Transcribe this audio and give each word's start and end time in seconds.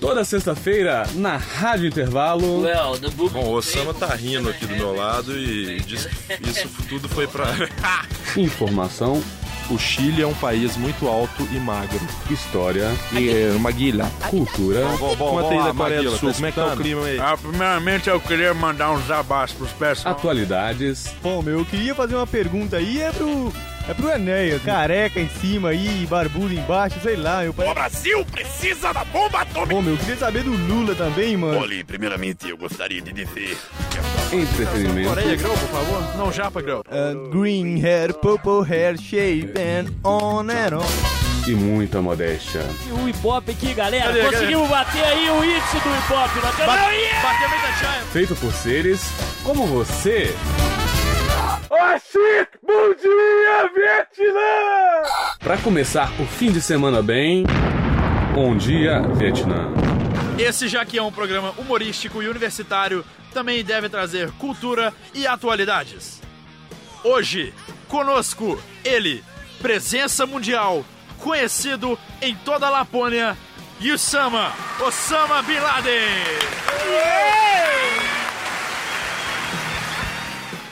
Toda 0.00 0.24
sexta-feira 0.24 1.04
na 1.14 1.36
Rádio 1.36 1.88
Intervalo. 1.88 2.62
Well, 2.62 2.98
Bom, 3.32 3.44
o 3.46 3.50
Osama 3.54 3.92
tá 3.92 4.06
rindo 4.14 4.48
aqui 4.48 4.64
do 4.64 4.74
meu 4.76 4.94
lado 4.94 5.36
e 5.36 5.80
diz 5.80 6.06
que 6.06 6.48
isso 6.50 6.68
tudo 6.88 7.08
foi 7.08 7.26
pra. 7.26 7.46
Informação, 8.36 9.20
o 9.68 9.76
Chile 9.76 10.22
é 10.22 10.26
um 10.26 10.34
país 10.34 10.76
muito 10.76 11.08
alto 11.08 11.42
e 11.52 11.58
magro. 11.58 11.98
história, 12.30 12.88
E 13.12 13.28
é, 13.28 13.50
Maguila. 13.58 14.08
cultura. 14.30 14.86
Bom, 14.98 15.16
bom, 15.16 15.30
Conta 15.30 15.48
aí 15.48 15.56
vamos 15.58 15.64
lá, 15.64 15.66
da 15.66 15.74
Coreia 15.74 16.02
do 16.02 16.10
Maguila, 16.12 16.18
Sul, 16.18 16.28
tá 16.28 16.34
como 16.34 16.46
é 16.46 16.52
que 16.52 16.60
tá 16.60 16.66
o 16.66 16.76
clima 16.76 17.04
aí? 17.04 17.18
Ah, 17.18 17.36
primeiramente 17.36 18.08
eu 18.08 18.20
queria 18.20 18.54
mandar 18.54 18.92
uns 18.92 19.10
abraços 19.10 19.56
pros 19.56 19.72
pessoal. 19.72 20.14
Atualidades, 20.14 21.12
Bom, 21.20 21.42
meu, 21.42 21.58
eu 21.58 21.64
queria 21.64 21.94
fazer 21.94 22.14
uma 22.14 22.26
pergunta 22.26 22.76
aí, 22.76 23.00
é 23.00 23.10
pro. 23.10 23.52
É 23.88 23.94
pro 23.94 24.10
Enéas, 24.10 24.62
careca 24.62 25.18
em 25.18 25.28
cima 25.40 25.70
aí, 25.70 26.06
barbudo 26.10 26.52
embaixo, 26.52 27.00
sei 27.02 27.16
lá, 27.16 27.40
meu 27.40 27.54
pai. 27.54 27.70
O 27.70 27.74
Brasil 27.74 28.24
precisa 28.26 28.92
da 28.92 29.02
bomba 29.04 29.40
atômica. 29.40 29.74
Bom, 29.74 29.80
meu, 29.80 29.94
eu 29.94 29.98
queria 29.98 30.16
saber 30.16 30.42
do 30.42 30.50
Lula 30.50 30.94
também, 30.94 31.36
mano. 31.38 31.58
Olhe, 31.58 31.82
primeiramente 31.82 32.50
eu 32.50 32.56
gostaria 32.58 33.00
de 33.00 33.12
dizer 33.12 33.56
entretenimento, 34.30 35.08
Coreia, 35.08 35.36
Grão, 35.36 35.56
por 35.56 35.68
favor? 35.68 36.16
Não, 36.18 36.30
Japa, 36.30 36.60
Grão. 36.60 36.80
Uh, 36.80 37.30
green 37.30 37.80
hair, 37.80 38.12
purple 38.12 38.62
hair, 38.68 38.98
shave 39.00 39.52
and 39.56 39.90
on 40.04 40.40
and 40.50 40.76
on. 40.76 41.48
e 41.50 41.54
muita 41.54 42.02
modéstia. 42.02 42.60
E 42.86 42.92
o 42.92 43.08
hip 43.08 43.18
hop 43.26 43.48
aqui, 43.48 43.72
galera. 43.72 44.08
Cadê, 44.12 44.22
Conseguimos 44.24 44.68
bater 44.68 45.02
aí 45.02 45.30
o 45.30 45.40
hit 45.40 45.62
do 45.72 45.78
hip 45.78 46.12
hop 46.12 46.44
nacional. 46.44 46.90
Yeah! 46.92 47.22
Bateu 47.22 47.48
muita 47.48 47.72
chave. 47.80 48.04
Feito 48.12 48.36
por 48.36 48.52
seres 48.52 49.00
como 49.42 49.66
você. 49.66 50.34
Pra 55.38 55.56
começar 55.58 56.10
o 56.20 56.26
fim 56.26 56.50
de 56.50 56.60
semana 56.60 57.00
bem, 57.00 57.44
bom 58.34 58.56
dia, 58.56 59.00
Vietnã. 59.14 59.72
Esse 60.38 60.68
já 60.68 60.84
que 60.84 60.98
é 60.98 61.02
um 61.02 61.12
programa 61.12 61.54
humorístico 61.56 62.22
e 62.22 62.28
universitário, 62.28 63.04
também 63.32 63.64
deve 63.64 63.88
trazer 63.88 64.30
cultura 64.32 64.92
e 65.14 65.26
atualidades. 65.26 66.20
Hoje, 67.04 67.54
conosco, 67.88 68.60
ele, 68.84 69.22
presença 69.60 70.26
mundial, 70.26 70.84
conhecido 71.18 71.98
em 72.20 72.34
toda 72.34 72.66
a 72.66 72.70
Lapônia, 72.70 73.36
Yusama 73.80 74.52
Osama 74.80 75.42
Bin 75.42 75.58
Laden. 75.58 75.98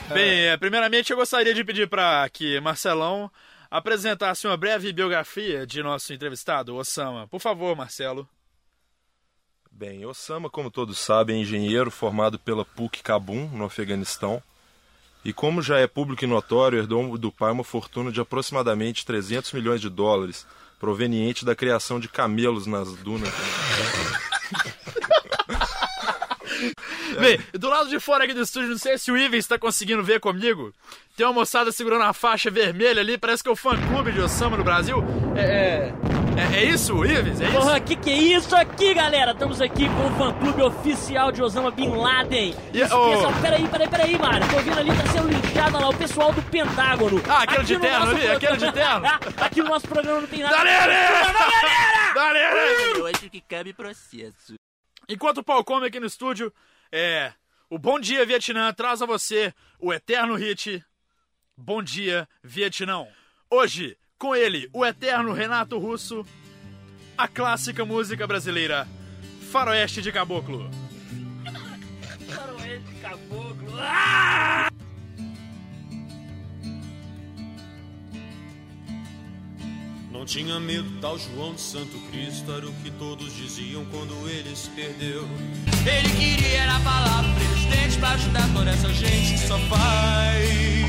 Bem, 0.12 0.47
é, 0.47 0.57
primeiramente 0.57 1.11
eu 1.11 1.17
gostaria 1.17 1.53
de 1.53 1.65
pedir 1.65 1.89
para 1.89 2.29
que 2.29 2.61
Marcelão 2.61 3.31
apresentasse 3.71 4.47
uma 4.47 4.57
breve 4.57 4.93
biografia 4.93 5.67
de 5.67 5.83
nosso 5.83 6.13
entrevistado, 6.13 6.77
Osama. 6.77 7.27
Por 7.27 7.41
favor, 7.41 7.77
Marcelo. 7.77 8.29
Bem, 9.71 10.07
Osama, 10.07 10.48
como 10.48 10.71
todos 10.71 10.98
sabem, 10.98 11.39
é 11.39 11.41
engenheiro 11.41 11.91
formado 11.91 12.39
pela 12.39 12.65
PUC 12.65 13.03
Kabul, 13.03 13.51
no 13.53 13.65
Afeganistão. 13.65 14.43
E 15.25 15.33
como 15.33 15.61
já 15.61 15.79
é 15.79 15.89
público 15.89 16.25
e 16.25 16.29
notório, 16.29 16.79
herdou 16.79 17.19
do 17.19 17.33
pai 17.33 17.51
uma 17.51 17.65
fortuna 17.65 18.13
de 18.13 18.20
aproximadamente 18.20 19.05
300 19.05 19.53
milhões 19.53 19.81
de 19.81 19.91
dólares, 19.91 20.47
proveniente 20.79 21.45
da 21.45 21.57
criação 21.57 21.98
de 21.98 22.09
camelos 22.09 22.67
nas 22.67 22.95
dunas. 22.95 23.33
Bem, 27.20 27.41
do 27.53 27.69
lado 27.69 27.89
de 27.89 27.98
fora 27.98 28.25
aqui 28.25 28.34
do 28.34 28.42
estúdio, 28.42 28.70
não 28.70 28.78
sei 28.78 28.98
se 28.98 29.11
o 29.11 29.17
Ivan 29.17 29.36
está 29.36 29.59
conseguindo 29.59 30.03
ver 30.03 30.20
comigo. 30.20 30.72
Tem 31.17 31.25
uma 31.27 31.33
moçada 31.33 31.73
segurando 31.73 32.03
a 32.03 32.12
faixa 32.12 32.50
vermelha 32.50 33.00
ali, 33.00 33.17
parece 33.17 33.42
que 33.42 33.48
é 33.48 33.53
o 33.53 33.56
fã-clube 33.56 34.12
de 34.12 34.20
Osama 34.20 34.56
no 34.56 34.62
Brasil. 34.62 35.03
É, 35.34 35.41
é, 35.41 35.95
é, 36.36 36.58
é 36.58 36.64
isso, 36.67 37.03
Ives? 37.05 37.41
É 37.41 37.45
isso? 37.45 37.55
Porra, 37.55 37.81
que 37.81 37.97
que 37.97 38.11
é 38.11 38.19
isso 38.36 38.55
aqui, 38.55 38.92
galera? 38.92 39.31
Estamos 39.31 39.62
aqui 39.62 39.89
com 39.89 40.06
o 40.06 40.19
fã-clube 40.19 40.62
oficial 40.62 41.33
de 41.33 41.42
Osama 41.42 41.70
Bin 41.70 41.89
Laden. 41.89 42.55
E- 42.75 42.81
Isso, 42.83 42.95
oh. 42.95 43.11
pessoal, 43.11 43.33
peraí, 43.41 43.67
peraí, 43.67 43.89
peraí, 43.89 44.19
Mário. 44.19 44.47
Tô 44.48 44.58
vendo 44.58 44.78
ali, 44.78 44.91
tá 44.91 45.06
sendo 45.11 45.28
linchado 45.28 45.79
lá, 45.80 45.89
o 45.89 45.96
pessoal 45.96 46.33
do 46.35 46.42
Pentágono. 46.42 47.23
Ah, 47.27 47.42
aquele 47.45 47.64
de 47.64 47.74
no 47.74 47.80
terno 47.80 48.11
ali, 48.11 48.29
aquele 48.29 48.57
de 48.58 48.73
terno. 48.73 49.07
aqui 49.41 49.62
no 49.62 49.68
nosso 49.70 49.89
programa 49.89 50.20
não 50.20 50.29
tem 50.29 50.41
nada. 50.41 50.55
Galera! 50.55 52.12
Galera! 52.14 52.61
Eu 52.98 53.07
acho 53.07 53.30
que 53.30 53.41
cabe 53.41 53.73
processo. 53.73 54.55
Enquanto 55.08 55.39
o 55.39 55.45
pau 55.45 55.64
come 55.64 55.86
aqui 55.86 55.98
no 55.98 56.07
estúdio, 56.07 56.52
é. 56.96 57.33
O 57.68 57.79
Bom 57.79 58.01
Dia 58.01 58.24
Vietnã 58.24 58.73
traz 58.73 59.02
a 59.02 59.07
você 59.07 59.52
o 59.79 59.92
eterno 59.92 60.34
hit 60.34 60.83
Bom 61.57 61.83
Dia 61.83 62.29
Vietnã. 62.42 63.07
Hoje, 63.51 63.96
com 64.18 64.34
ele, 64.34 64.68
o 64.73 64.84
eterno 64.84 65.33
Renato 65.33 65.79
Russo, 65.79 66.27
a 67.17 67.29
clássica 67.29 67.85
música 67.85 68.27
brasileira 68.27 68.89
Faroeste 69.51 70.01
de 70.01 70.11
Caboclo. 70.11 70.70
Faroeste, 72.29 72.95
caboclo. 73.02 73.77
Não 80.17 80.25
tinha 80.25 80.59
medo, 80.59 80.89
tal 80.99 81.19
João 81.19 81.53
de 81.53 81.61
Santo 81.61 81.99
Cristo 82.11 82.51
era 82.51 82.67
o 82.67 82.73
que 82.83 82.91
todos 82.93 83.37
diziam 83.37 83.85
quando 83.85 84.27
ele 84.27 84.57
se 84.57 84.71
perdeu. 84.71 85.29
Ele 85.87 86.09
queria 86.17 86.63
era 86.63 86.81
falar 86.81 87.23
pro 87.23 87.35
presidente 87.35 87.99
pra 87.99 88.09
ajudar 88.13 88.55
toda 88.55 88.71
essa 88.71 88.89
gente 88.95 89.33
que 89.35 89.47
só 89.47 89.59
faz. 89.59 90.87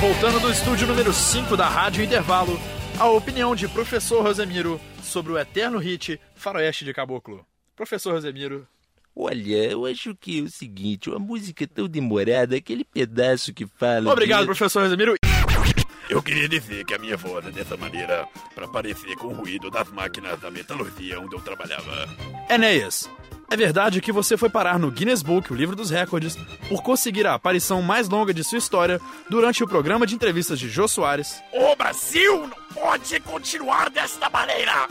Voltando 0.00 0.40
do 0.40 0.50
estúdio 0.50 0.86
número 0.86 1.12
5 1.12 1.58
da 1.58 1.68
Rádio 1.68 2.02
Intervalo, 2.02 2.58
a 2.98 3.06
opinião 3.08 3.54
de 3.54 3.68
professor 3.68 4.22
Rosemiro 4.22 4.80
sobre 5.02 5.30
o 5.30 5.38
eterno 5.38 5.78
hit 5.78 6.18
Faroeste 6.34 6.86
de 6.86 6.94
Caboclo. 6.94 7.44
Professor 7.76 8.14
Rosemiro, 8.14 8.66
Olha, 9.16 9.70
eu 9.70 9.86
acho 9.86 10.14
que 10.14 10.40
é 10.40 10.42
o 10.42 10.48
seguinte, 10.50 11.08
uma 11.08 11.18
música 11.18 11.66
tão 11.66 11.86
demorada, 11.86 12.56
aquele 12.56 12.84
pedaço 12.84 13.52
que 13.54 13.64
fala. 13.66 14.10
obrigado, 14.10 14.40
de- 14.40 14.46
professor 14.46 14.82
Rosemiro. 14.82 15.14
Eu 16.10 16.22
queria 16.22 16.48
dizer 16.48 16.84
que 16.84 16.92
a 16.94 16.98
minha 16.98 17.16
voz 17.16 17.46
é 17.46 17.50
dessa 17.50 17.76
maneira 17.76 18.26
para 18.54 18.68
parecer 18.68 19.14
com 19.16 19.28
o 19.28 19.32
ruído 19.34 19.70
das 19.70 19.88
máquinas 19.90 20.38
da 20.40 20.50
metalurgia 20.50 21.18
onde 21.20 21.34
eu 21.34 21.40
trabalhava. 21.40 22.06
Enéas, 22.50 23.08
é 23.50 23.56
verdade 23.56 24.00
que 24.02 24.12
você 24.12 24.36
foi 24.36 24.50
parar 24.50 24.78
no 24.78 24.90
Guinness 24.90 25.22
Book, 25.22 25.50
o 25.52 25.56
livro 25.56 25.74
dos 25.74 25.90
recordes, 25.90 26.36
por 26.68 26.82
conseguir 26.82 27.26
a 27.26 27.34
aparição 27.34 27.80
mais 27.80 28.08
longa 28.08 28.34
de 28.34 28.44
sua 28.44 28.58
história 28.58 29.00
durante 29.30 29.64
o 29.64 29.68
programa 29.68 30.06
de 30.06 30.14
entrevistas 30.14 30.58
de 30.58 30.68
Jô 30.68 30.86
Soares. 30.86 31.40
O 31.52 31.74
Brasil 31.74 32.48
não 32.48 32.56
pode 32.74 33.18
continuar 33.20 33.88
desta 33.90 34.28
maneira. 34.28 34.86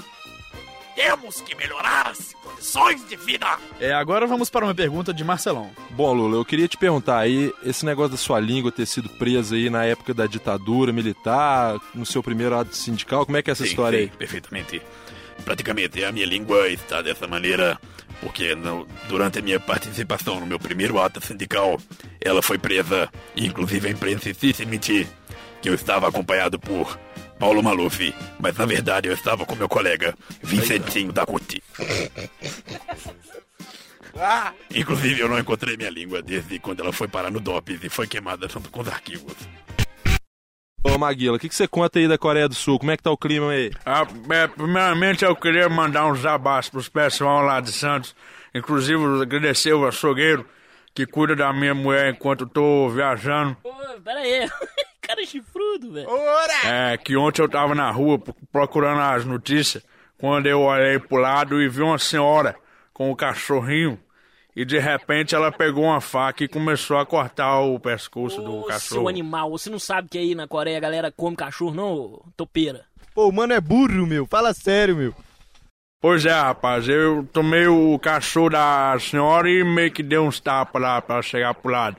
Temos 0.95 1.41
que 1.41 1.55
melhorar 1.55 2.07
as 2.09 2.33
condições 2.33 3.07
de 3.07 3.15
vida. 3.15 3.47
É, 3.79 3.91
agora 3.93 4.27
vamos 4.27 4.49
para 4.49 4.63
uma 4.65 4.75
pergunta 4.75 5.13
de 5.13 5.23
Marcelão. 5.23 5.71
Bom, 5.91 6.13
Lula, 6.13 6.37
eu 6.37 6.45
queria 6.45 6.67
te 6.67 6.77
perguntar 6.77 7.17
aí, 7.19 7.51
esse 7.63 7.83
negócio 7.85 8.11
da 8.11 8.17
sua 8.17 8.39
língua 8.39 8.71
ter 8.71 8.85
sido 8.85 9.09
presa 9.09 9.55
aí 9.55 9.69
na 9.69 9.83
época 9.85 10.13
da 10.13 10.27
ditadura 10.27 10.93
militar, 10.93 11.79
no 11.95 12.05
seu 12.05 12.21
primeiro 12.21 12.55
ato 12.57 12.75
sindical, 12.75 13.25
como 13.25 13.37
é 13.37 13.41
que 13.41 13.49
é 13.49 13.53
essa 13.53 13.63
Sim, 13.63 13.69
história 13.69 13.97
sim, 13.97 14.03
aí? 14.05 14.11
perfeitamente. 14.17 14.81
Praticamente 15.43 16.03
a 16.03 16.11
minha 16.11 16.25
língua 16.27 16.69
está 16.69 17.01
dessa 17.01 17.27
maneira 17.27 17.79
porque 18.21 18.53
no- 18.55 18.87
durante 19.09 19.39
a 19.39 19.41
minha 19.41 19.59
participação 19.59 20.39
no 20.39 20.45
meu 20.45 20.59
primeiro 20.59 21.01
ato 21.01 21.19
sindical, 21.25 21.77
ela 22.21 22.41
foi 22.41 22.57
presa. 22.57 23.09
Inclusive 23.35 23.87
a 23.87 23.91
imprensa 23.91 24.29
insiste 24.29 24.61
em 24.61 24.65
mentir 24.67 25.07
que 25.61 25.67
eu 25.69 25.73
estava 25.73 26.07
acompanhado 26.07 26.59
por 26.59 26.97
Paulo 27.43 27.61
Maluf, 27.61 28.15
mas 28.39 28.55
na 28.55 28.65
verdade 28.65 29.09
eu 29.09 29.13
estava 29.13 29.45
com 29.45 29.53
meu 29.53 29.67
colega 29.67 30.15
Vincentinho 30.41 31.11
da 31.11 31.25
Cuti. 31.25 31.61
Inclusive 34.73 35.19
eu 35.19 35.27
não 35.27 35.37
encontrei 35.37 35.75
minha 35.75 35.89
língua 35.89 36.21
desde 36.21 36.57
quando 36.57 36.79
ela 36.79 36.93
foi 36.93 37.09
parar 37.09 37.29
no 37.29 37.41
DOPS 37.41 37.83
e 37.83 37.89
foi 37.89 38.07
queimada 38.07 38.47
junto 38.47 38.69
com 38.69 38.79
os 38.79 38.87
arquivos. 38.87 39.35
Ô, 40.85 40.97
Maguila, 40.97 41.35
o 41.35 41.39
que, 41.39 41.49
que 41.49 41.55
você 41.55 41.67
conta 41.67 41.99
aí 41.99 42.07
da 42.07 42.17
Coreia 42.17 42.47
do 42.47 42.55
Sul? 42.55 42.79
Como 42.79 42.91
é 42.91 42.95
que 42.95 43.03
tá 43.03 43.11
o 43.11 43.17
clima 43.17 43.51
aí? 43.51 43.71
Ah, 43.85 44.07
é, 44.29 44.47
primeiramente 44.47 45.25
eu 45.25 45.35
queria 45.35 45.67
mandar 45.67 46.07
uns 46.07 46.25
abraços 46.25 46.71
pros 46.71 46.87
pessoal 46.87 47.41
lá 47.41 47.59
de 47.59 47.73
Santos. 47.73 48.15
Inclusive 48.55 49.21
agradecer 49.21 49.73
o 49.73 49.85
açougueiro 49.85 50.47
que 50.95 51.05
cuida 51.05 51.35
da 51.35 51.51
minha 51.51 51.75
mulher 51.75 52.13
enquanto 52.13 52.45
eu 52.45 52.47
tô 52.47 52.87
viajando. 52.87 53.57
Pô, 53.61 53.73
pera 54.01 54.21
aí. 54.21 54.49
Cara 55.05 55.25
chifrudo, 55.25 55.91
velho. 55.91 56.07
É, 56.65 56.97
que 56.97 57.15
ontem 57.17 57.41
eu 57.41 57.49
tava 57.49 57.75
na 57.75 57.91
rua 57.91 58.17
pro- 58.17 58.35
procurando 58.51 59.01
as 59.01 59.25
notícias, 59.25 59.83
quando 60.17 60.47
eu 60.47 60.61
olhei 60.61 60.97
pro 60.97 61.17
lado 61.17 61.61
e 61.61 61.67
vi 61.67 61.81
uma 61.81 61.99
senhora 61.99 62.55
com 62.93 63.11
o 63.11 63.15
cachorrinho. 63.15 63.99
E 64.55 64.63
de 64.63 64.77
repente 64.79 65.33
ela 65.33 65.51
pegou 65.51 65.83
uma 65.85 65.99
faca 65.99 66.43
e 66.43 66.47
começou 66.47 66.97
a 66.97 67.05
cortar 67.05 67.59
o 67.61 67.79
pescoço 67.79 68.39
do 68.41 68.59
Ô, 68.59 68.63
cachorro. 68.65 69.01
seu 69.01 69.07
animal, 69.09 69.49
você 69.49 69.69
não 69.69 69.79
sabe 69.79 70.07
que 70.09 70.17
aí 70.17 70.35
na 70.35 70.47
Coreia 70.47 70.77
a 70.77 70.81
galera 70.81 71.11
come 71.11 71.35
cachorro, 71.35 71.73
não, 71.73 72.21
topeira? 72.37 72.85
Pô, 73.15 73.27
o 73.27 73.31
mano 73.33 73.53
é 73.53 73.59
burro, 73.59 74.05
meu. 74.05 74.25
Fala 74.27 74.53
sério, 74.53 74.95
meu. 74.95 75.13
Pois 75.99 76.25
é, 76.25 76.31
rapaz, 76.31 76.87
eu 76.87 77.27
tomei 77.33 77.65
o 77.65 77.97
cachorro 77.97 78.49
da 78.51 78.95
senhora 78.99 79.49
e 79.49 79.63
meio 79.63 79.91
que 79.91 80.03
dei 80.03 80.19
uns 80.19 80.39
tapas 80.39 80.81
lá 80.81 81.01
pra 81.01 81.21
chegar 81.21 81.53
pro 81.55 81.71
lado. 81.71 81.97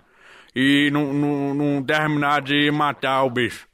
E 0.54 0.90
não, 0.92 1.12
não, 1.12 1.54
não 1.54 1.82
terminar 1.82 2.42
de 2.42 2.70
matar 2.70 3.22
o 3.24 3.30
bicho. 3.30 3.66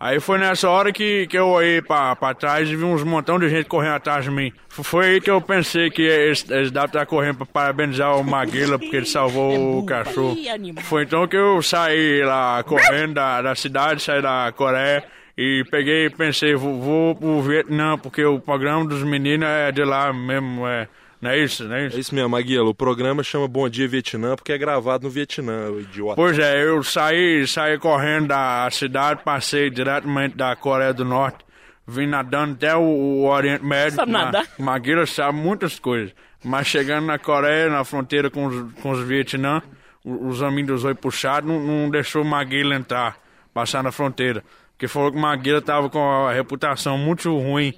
Aí 0.00 0.20
foi 0.20 0.38
nessa 0.38 0.70
hora 0.70 0.92
que, 0.92 1.26
que 1.26 1.36
eu 1.36 1.48
olhei 1.48 1.82
pra, 1.82 2.14
pra 2.14 2.32
trás 2.32 2.68
e 2.68 2.76
vi 2.76 2.84
uns 2.84 3.02
montão 3.02 3.36
de 3.36 3.48
gente 3.48 3.66
correndo 3.66 3.94
atrás 3.94 4.24
de 4.24 4.30
mim. 4.30 4.52
Foi 4.68 5.06
aí 5.06 5.20
que 5.20 5.28
eu 5.28 5.40
pensei 5.40 5.90
que 5.90 6.02
eles, 6.02 6.48
eles 6.48 6.70
devem 6.70 6.86
estar 6.86 7.04
correndo 7.04 7.38
pra 7.38 7.46
parabenizar 7.46 8.16
o 8.16 8.22
Maguila 8.22 8.78
porque 8.78 8.94
ele 8.94 9.06
salvou 9.06 9.80
o 9.80 9.84
cachorro. 9.84 10.36
Ih, 10.38 10.48
animal. 10.48 10.84
Foi 10.84 11.02
então 11.02 11.26
que 11.26 11.36
eu 11.36 11.60
saí 11.62 12.22
lá 12.22 12.62
correndo 12.62 13.14
da, 13.14 13.42
da 13.42 13.54
cidade, 13.56 14.00
saí 14.00 14.22
da 14.22 14.52
Coreia 14.54 15.02
e 15.36 15.64
peguei 15.68 16.06
e 16.06 16.10
pensei, 16.10 16.54
vou, 16.54 16.80
vou 16.80 17.14
pro 17.16 17.42
Vietnã, 17.42 17.98
porque 17.98 18.24
o 18.24 18.38
programa 18.38 18.84
dos 18.84 19.02
meninos 19.02 19.48
é 19.48 19.72
de 19.72 19.82
lá 19.84 20.12
mesmo, 20.12 20.64
é. 20.64 20.86
Não 21.20 21.30
é 21.30 21.38
isso, 21.38 21.64
não 21.64 21.74
é 21.74 21.84
É 21.84 21.86
isso? 21.88 21.98
isso 21.98 22.14
mesmo, 22.14 22.28
Maguila. 22.30 22.68
O 22.68 22.74
programa 22.74 23.22
chama 23.22 23.48
Bom 23.48 23.68
Dia 23.68 23.88
Vietnã 23.88 24.36
porque 24.36 24.52
é 24.52 24.58
gravado 24.58 25.04
no 25.04 25.10
Vietnã, 25.10 25.70
idiota. 25.80 26.14
Pois 26.14 26.38
é, 26.38 26.62
eu 26.64 26.82
saí, 26.82 27.46
saí 27.46 27.78
correndo 27.78 28.28
da 28.28 28.68
cidade, 28.70 29.22
passei 29.24 29.68
diretamente 29.70 30.36
da 30.36 30.54
Coreia 30.54 30.94
do 30.94 31.04
Norte, 31.04 31.44
vim 31.86 32.06
nadando 32.06 32.54
até 32.54 32.76
o, 32.76 32.82
o 32.82 33.26
Oriente 33.28 33.64
Médio. 33.64 33.96
Sabe 33.96 34.12
nadar? 34.12 34.46
Maguila 34.58 35.06
sabe 35.06 35.36
muitas 35.38 35.78
coisas. 35.78 36.14
Mas 36.44 36.68
chegando 36.68 37.06
na 37.06 37.18
Coreia, 37.18 37.68
na 37.68 37.82
fronteira 37.82 38.30
com 38.30 38.46
os, 38.46 38.72
com 38.80 38.90
os 38.92 39.00
Vietnã, 39.00 39.60
os 40.04 40.40
amigos 40.40 40.70
dos 40.70 40.84
oi 40.84 40.94
puxados 40.94 41.50
não, 41.50 41.58
não 41.60 41.90
deixou 41.90 42.22
Maguila 42.22 42.76
entrar, 42.76 43.18
passar 43.52 43.82
na 43.82 43.90
fronteira. 43.90 44.44
Porque 44.72 44.86
falou 44.86 45.10
que 45.10 45.18
Maguila 45.18 45.60
tava 45.60 45.90
com 45.90 45.98
a 46.26 46.32
reputação 46.32 46.96
muito 46.96 47.36
ruim 47.36 47.74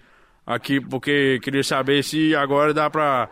aqui, 0.54 0.80
porque 0.80 1.38
queria 1.42 1.62
saber 1.62 2.02
se 2.04 2.34
agora 2.34 2.72
dá 2.74 2.88
pra, 2.90 3.28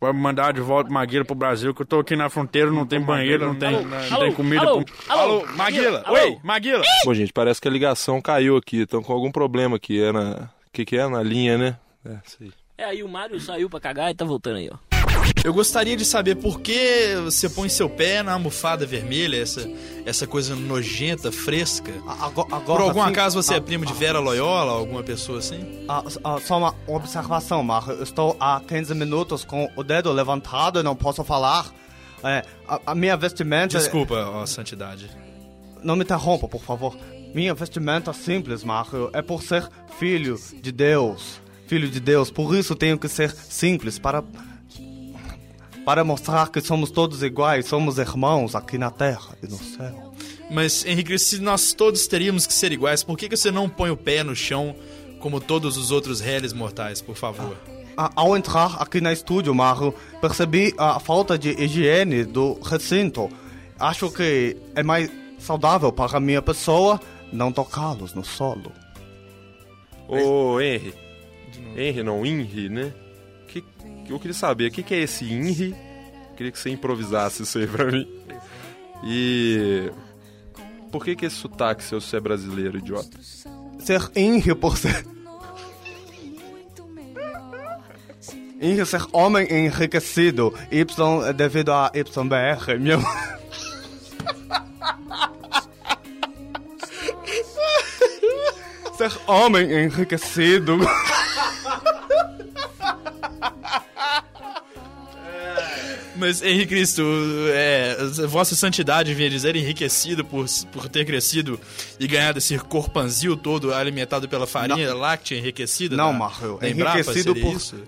pra 0.00 0.12
mandar 0.12 0.52
de 0.52 0.60
volta 0.60 0.90
Maguila 0.90 1.24
pro 1.24 1.34
Brasil, 1.34 1.74
que 1.74 1.82
eu 1.82 1.86
tô 1.86 2.00
aqui 2.00 2.16
na 2.16 2.28
fronteira, 2.28 2.70
não 2.70 2.86
tem 2.86 3.00
banheiro, 3.00 3.46
não 3.46 3.54
tem, 3.54 3.72
não 3.84 4.18
tem 4.18 4.32
comida. 4.32 4.62
alô, 4.66 4.84
pra- 4.84 5.14
alô, 5.14 5.22
Alô, 5.40 5.46
Maguila. 5.56 6.02
alô. 6.04 6.16
Oi, 6.18 6.38
Maguila. 6.42 6.82
Bom, 7.04 7.14
gente, 7.14 7.32
parece 7.32 7.60
que 7.60 7.68
a 7.68 7.70
ligação 7.70 8.20
caiu 8.20 8.56
aqui. 8.56 8.82
Estão 8.82 9.02
com 9.02 9.12
algum 9.12 9.30
problema 9.30 9.76
aqui. 9.76 10.02
É 10.02 10.12
na... 10.12 10.48
O 10.66 10.70
que, 10.72 10.84
que 10.84 10.96
é? 10.96 11.08
Na 11.08 11.22
linha, 11.22 11.56
né? 11.56 11.76
É, 12.04 12.16
aí. 12.40 12.52
É, 12.78 12.84
aí 12.84 13.02
o 13.02 13.08
Mário 13.08 13.40
saiu 13.40 13.70
pra 13.70 13.80
cagar 13.80 14.10
e 14.10 14.14
tá 14.14 14.24
voltando 14.24 14.56
aí, 14.58 14.70
ó. 14.70 14.95
Eu 15.44 15.54
gostaria 15.54 15.96
de 15.96 16.04
saber 16.04 16.34
por 16.36 16.60
que 16.60 17.14
você 17.24 17.48
põe 17.48 17.68
seu 17.68 17.88
pé 17.88 18.22
na 18.22 18.32
almofada 18.32 18.84
vermelha, 18.84 19.36
essa, 19.40 19.68
essa 20.04 20.26
coisa 20.26 20.56
nojenta, 20.56 21.30
fresca. 21.30 21.92
Agora, 22.20 22.62
Por 22.64 22.80
algum 22.80 23.04
sim, 23.04 23.10
acaso 23.10 23.40
você 23.40 23.54
ah, 23.54 23.56
é 23.58 23.60
primo 23.60 23.86
de 23.86 23.92
Vera 23.92 24.18
Loyola, 24.18 24.72
alguma 24.72 25.04
pessoa 25.04 25.38
assim? 25.38 25.84
ah, 25.88 26.02
ah, 26.24 26.38
só 26.44 26.58
uma 26.58 26.74
observação, 26.88 27.62
Marco. 27.62 27.92
Estou 28.02 28.36
há 28.40 28.60
15 28.66 28.94
minutos 28.94 29.44
com 29.44 29.70
o 29.76 29.84
dedo 29.84 30.10
levantado 30.12 30.80
e 30.80 30.82
não 30.82 30.96
posso 30.96 31.22
falar. 31.22 31.72
É, 32.24 32.42
a, 32.66 32.80
a 32.86 32.94
minha 32.94 33.16
vestimenta. 33.16 33.78
Desculpa, 33.78 34.14
ó, 34.14 34.44
santidade. 34.46 35.08
Não 35.82 35.94
me 35.94 36.02
interrompa, 36.02 36.48
por 36.48 36.62
favor. 36.62 36.96
Minha 37.32 37.54
vestimenta 37.54 38.12
simples, 38.12 38.64
Marco, 38.64 39.10
é 39.12 39.22
por 39.22 39.42
ser 39.42 39.68
filho 39.98 40.40
de 40.60 40.72
Deus. 40.72 41.40
Filho 41.68 41.88
de 41.88 42.00
Deus, 42.00 42.30
por 42.32 42.54
isso 42.56 42.74
tenho 42.74 42.98
que 42.98 43.06
ser 43.08 43.30
simples 43.30 43.96
para. 43.98 44.24
Para 45.86 46.02
mostrar 46.02 46.50
que 46.50 46.60
somos 46.60 46.90
todos 46.90 47.22
iguais, 47.22 47.66
somos 47.66 47.96
irmãos 47.96 48.56
aqui 48.56 48.76
na 48.76 48.90
terra 48.90 49.38
e 49.40 49.46
no 49.46 49.56
céu. 49.56 50.12
Mas, 50.50 50.84
Henrique, 50.84 51.16
se 51.16 51.38
nós 51.38 51.72
todos 51.74 52.08
teríamos 52.08 52.44
que 52.44 52.52
ser 52.52 52.72
iguais, 52.72 53.04
por 53.04 53.16
que, 53.16 53.28
que 53.28 53.36
você 53.36 53.52
não 53.52 53.68
põe 53.68 53.88
o 53.88 53.96
pé 53.96 54.24
no 54.24 54.34
chão 54.34 54.74
como 55.20 55.40
todos 55.40 55.76
os 55.76 55.92
outros 55.92 56.18
réis 56.18 56.52
mortais, 56.52 57.00
por 57.00 57.14
favor? 57.14 57.56
Ah, 57.96 58.10
Ao 58.16 58.36
entrar 58.36 58.82
aqui 58.82 59.00
na 59.00 59.12
estúdio, 59.12 59.54
Marco, 59.54 59.94
percebi 60.20 60.74
a 60.76 60.98
falta 60.98 61.38
de 61.38 61.50
higiene 61.50 62.24
do 62.24 62.54
recinto. 62.64 63.30
Acho 63.78 64.10
que 64.10 64.56
é 64.74 64.82
mais 64.82 65.08
saudável 65.38 65.92
para 65.92 66.16
a 66.16 66.20
minha 66.20 66.42
pessoa 66.42 67.00
não 67.32 67.52
tocá-los 67.52 68.12
no 68.12 68.24
solo. 68.24 68.72
Ô, 70.08 70.60
Henry. 70.60 70.92
Henry, 71.76 72.02
não, 72.02 72.26
Inri, 72.26 72.68
né? 72.68 72.92
Eu 74.08 74.18
queria 74.18 74.34
saber, 74.34 74.68
o 74.68 74.70
que, 74.70 74.82
que 74.82 74.94
é 74.94 74.98
esse 74.98 75.24
Inri? 75.24 75.74
Queria 76.36 76.52
que 76.52 76.58
você 76.58 76.70
improvisasse 76.70 77.42
isso 77.42 77.58
aí 77.58 77.66
pra 77.66 77.86
mim. 77.86 78.06
E. 79.04 79.90
Por 80.92 81.04
que, 81.04 81.16
que 81.16 81.26
esse 81.26 81.36
sotaque 81.36 81.82
seu 81.82 82.00
se 82.00 82.16
é 82.16 82.20
brasileiro, 82.20 82.78
idiota? 82.78 83.18
Ser 83.80 84.08
Inri 84.14 84.54
por 84.54 84.76
ser. 84.76 85.04
Inri 88.60 88.86
ser 88.86 89.04
homem 89.12 89.48
enriquecido. 89.50 90.54
Y 90.70 90.84
devido 91.34 91.72
a 91.72 91.90
YBR. 91.94 92.78
Meu... 92.78 93.00
ser 98.96 99.12
homem 99.26 99.72
enriquecido. 99.72 100.78
Mas, 106.18 106.42
Henrique 106.42 106.66
Cristo, 106.68 107.02
é, 107.52 107.96
Vossa 108.26 108.54
Santidade 108.54 109.12
vinha 109.14 109.28
dizer 109.30 109.54
enriquecido 109.56 110.24
por, 110.24 110.46
por 110.72 110.88
ter 110.88 111.04
crescido 111.04 111.60
e 112.00 112.06
ganhado 112.06 112.38
esse 112.38 112.58
corpanzil 112.58 113.36
todo 113.36 113.72
alimentado 113.74 114.28
pela 114.28 114.46
farinha 114.46 114.94
láctea 114.94 115.36
enriquecida? 115.38 115.96
Não, 115.96 116.12
da- 116.12 116.18
Marco, 116.18 116.58
da 116.60 116.68
Embrapa, 116.68 116.98
enriquecido 116.98 117.34
seria 117.34 117.42
por- 117.50 117.56
isso? 117.56 117.82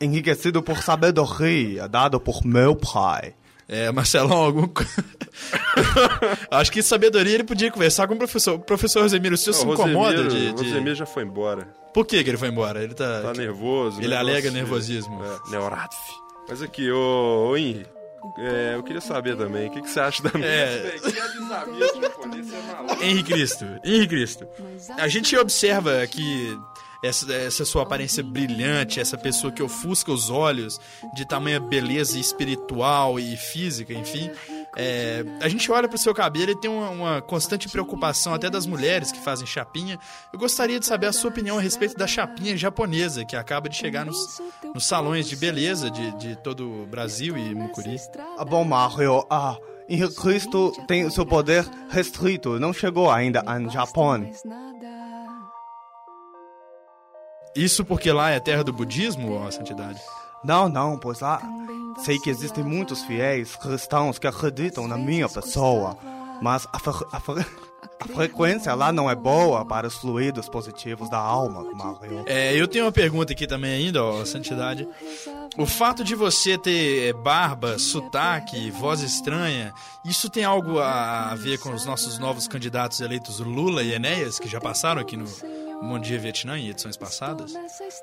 enriquecido 0.00 0.62
por 0.62 0.82
sabedoria 0.82 1.88
dado 1.88 2.18
por 2.20 2.44
meu 2.44 2.74
pai. 2.76 3.34
É, 3.68 3.90
Marcelão, 3.90 4.36
algum. 4.36 4.68
Acho 6.50 6.70
que 6.70 6.82
sabedoria 6.82 7.34
ele 7.34 7.44
podia 7.44 7.70
conversar 7.70 8.06
com 8.06 8.14
o 8.14 8.16
professor. 8.18 8.54
O 8.54 8.58
professor 8.60 9.02
Rosemiro, 9.02 9.34
o 9.34 9.38
senhor 9.38 9.54
se 9.54 9.66
Ô, 9.66 9.72
incomoda 9.72 10.22
Rosemiro- 10.22 10.28
de. 10.30 10.52
de- 10.62 10.68
Rosemiro 10.68 10.94
já 10.94 11.06
foi 11.06 11.24
embora. 11.24 11.68
Por 11.92 12.06
que, 12.06 12.22
que 12.22 12.30
ele 12.30 12.36
foi 12.36 12.48
embora? 12.48 12.82
Ele 12.82 12.94
tá. 12.94 13.22
Tá 13.22 13.32
nervoso. 13.32 13.98
Ele 13.98 14.08
negócio 14.08 14.28
alega 14.30 14.50
nervosismo. 14.50 15.20
É, 15.24 15.50
Neuradf. 15.50 15.96
Mas 16.48 16.62
aqui, 16.62 16.90
ô, 16.90 17.48
ô 17.50 17.56
Henry. 17.56 17.86
é, 18.38 18.74
eu 18.74 18.82
queria 18.82 19.00
saber 19.00 19.36
também, 19.36 19.68
o 19.68 19.70
que, 19.70 19.82
que 19.82 19.90
você 19.90 20.00
acha 20.00 20.22
da 20.22 20.30
É. 20.40 20.98
É. 23.00 23.06
Henrique 23.06 23.32
Cristo, 23.32 23.64
Henrique 23.84 24.08
Cristo. 24.08 24.46
A 24.96 25.08
gente 25.08 25.36
observa 25.36 26.06
que 26.06 26.58
essa, 27.02 27.32
essa 27.32 27.64
sua 27.64 27.82
aparência 27.82 28.22
brilhante, 28.22 29.00
essa 29.00 29.16
pessoa 29.16 29.52
que 29.52 29.62
ofusca 29.62 30.10
os 30.10 30.30
olhos 30.30 30.80
de 31.14 31.26
tamanha 31.26 31.60
beleza 31.60 32.18
espiritual 32.18 33.18
e 33.18 33.36
física, 33.36 33.92
enfim. 33.92 34.30
É, 34.78 35.24
a 35.40 35.48
gente 35.48 35.72
olha 35.72 35.88
pro 35.88 35.96
seu 35.96 36.14
cabelo 36.14 36.50
e 36.50 36.60
tem 36.60 36.70
uma, 36.70 36.90
uma 36.90 37.22
constante 37.22 37.66
preocupação 37.66 38.34
até 38.34 38.50
das 38.50 38.66
mulheres 38.66 39.10
que 39.10 39.18
fazem 39.18 39.46
chapinha. 39.46 39.98
Eu 40.30 40.38
gostaria 40.38 40.78
de 40.78 40.84
saber 40.84 41.06
a 41.06 41.12
sua 41.12 41.30
opinião 41.30 41.56
a 41.56 41.62
respeito 41.62 41.96
da 41.96 42.06
chapinha 42.06 42.54
japonesa 42.56 43.24
que 43.24 43.34
acaba 43.34 43.70
de 43.70 43.76
chegar 43.76 44.04
nos, 44.04 44.40
nos 44.74 44.84
salões 44.84 45.26
de 45.26 45.34
beleza 45.34 45.90
de, 45.90 46.12
de 46.18 46.36
todo 46.36 46.82
o 46.82 46.86
Brasil 46.86 47.38
e 47.38 47.54
Mucuri. 47.54 47.96
Ah, 48.36 48.44
bom, 48.44 48.64
Mario, 48.64 49.24
ah, 49.30 49.56
Henrique 49.88 50.16
Cristo 50.16 50.72
tem 50.86 51.06
o 51.06 51.10
seu 51.10 51.24
poder 51.24 51.66
restrito, 51.88 52.58
não 52.58 52.72
chegou 52.74 53.10
ainda 53.10 53.42
ao 53.46 53.70
Japão. 53.70 54.30
Isso 57.54 57.82
porque 57.82 58.12
lá 58.12 58.30
é 58.30 58.38
terra 58.38 58.62
do 58.62 58.74
budismo, 58.74 59.32
ó 59.32 59.50
santidade? 59.50 60.00
Não, 60.46 60.68
não, 60.68 60.98
pois 60.98 61.20
lá 61.20 61.40
sei 62.04 62.18
que 62.18 62.28
existem 62.30 62.62
muitos 62.62 63.02
fiéis 63.02 63.56
cristãos 63.56 64.18
que 64.18 64.26
acreditam 64.26 64.86
na 64.86 64.96
minha 64.98 65.28
pessoa, 65.28 65.96
mas 66.42 66.68
a, 66.72 66.78
fre- 66.78 67.06
a 67.10 67.18
fre- 67.18 67.46
a 67.98 68.06
frequência 68.06 68.74
lá 68.74 68.92
não 68.92 69.08
é 69.10 69.14
boa 69.14 69.64
para 69.64 69.86
os 69.86 69.94
fluidos 69.94 70.46
positivos 70.48 71.08
da 71.08 71.16
alma, 71.18 71.64
Mario. 71.72 72.22
É, 72.26 72.54
eu 72.54 72.68
tenho 72.68 72.84
uma 72.84 72.92
pergunta 72.92 73.32
aqui 73.32 73.46
também 73.46 73.72
ainda, 73.86 74.04
ó, 74.04 74.22
Santidade. 74.26 74.86
O 75.56 75.64
fato 75.64 76.04
de 76.04 76.14
você 76.14 76.58
ter 76.58 77.08
é, 77.08 77.12
barba, 77.14 77.78
sotaque, 77.78 78.70
voz 78.70 79.00
estranha, 79.00 79.72
isso 80.04 80.28
tem 80.28 80.44
algo 80.44 80.78
a 80.78 81.30
a 81.30 81.34
ver 81.34 81.58
com 81.58 81.70
os 81.72 81.86
nossos 81.86 82.18
novos 82.18 82.46
candidatos 82.46 83.00
eleitos 83.00 83.40
Lula 83.40 83.82
e 83.82 83.94
Enéas, 83.94 84.38
que 84.38 84.48
já 84.48 84.60
passaram 84.60 85.00
aqui 85.00 85.16
no 85.16 85.24
Bom 85.80 85.98
Dia 85.98 86.18
Vietnã 86.18 86.58
em 86.58 86.68
edições 86.68 86.96
passadas? 86.98 87.54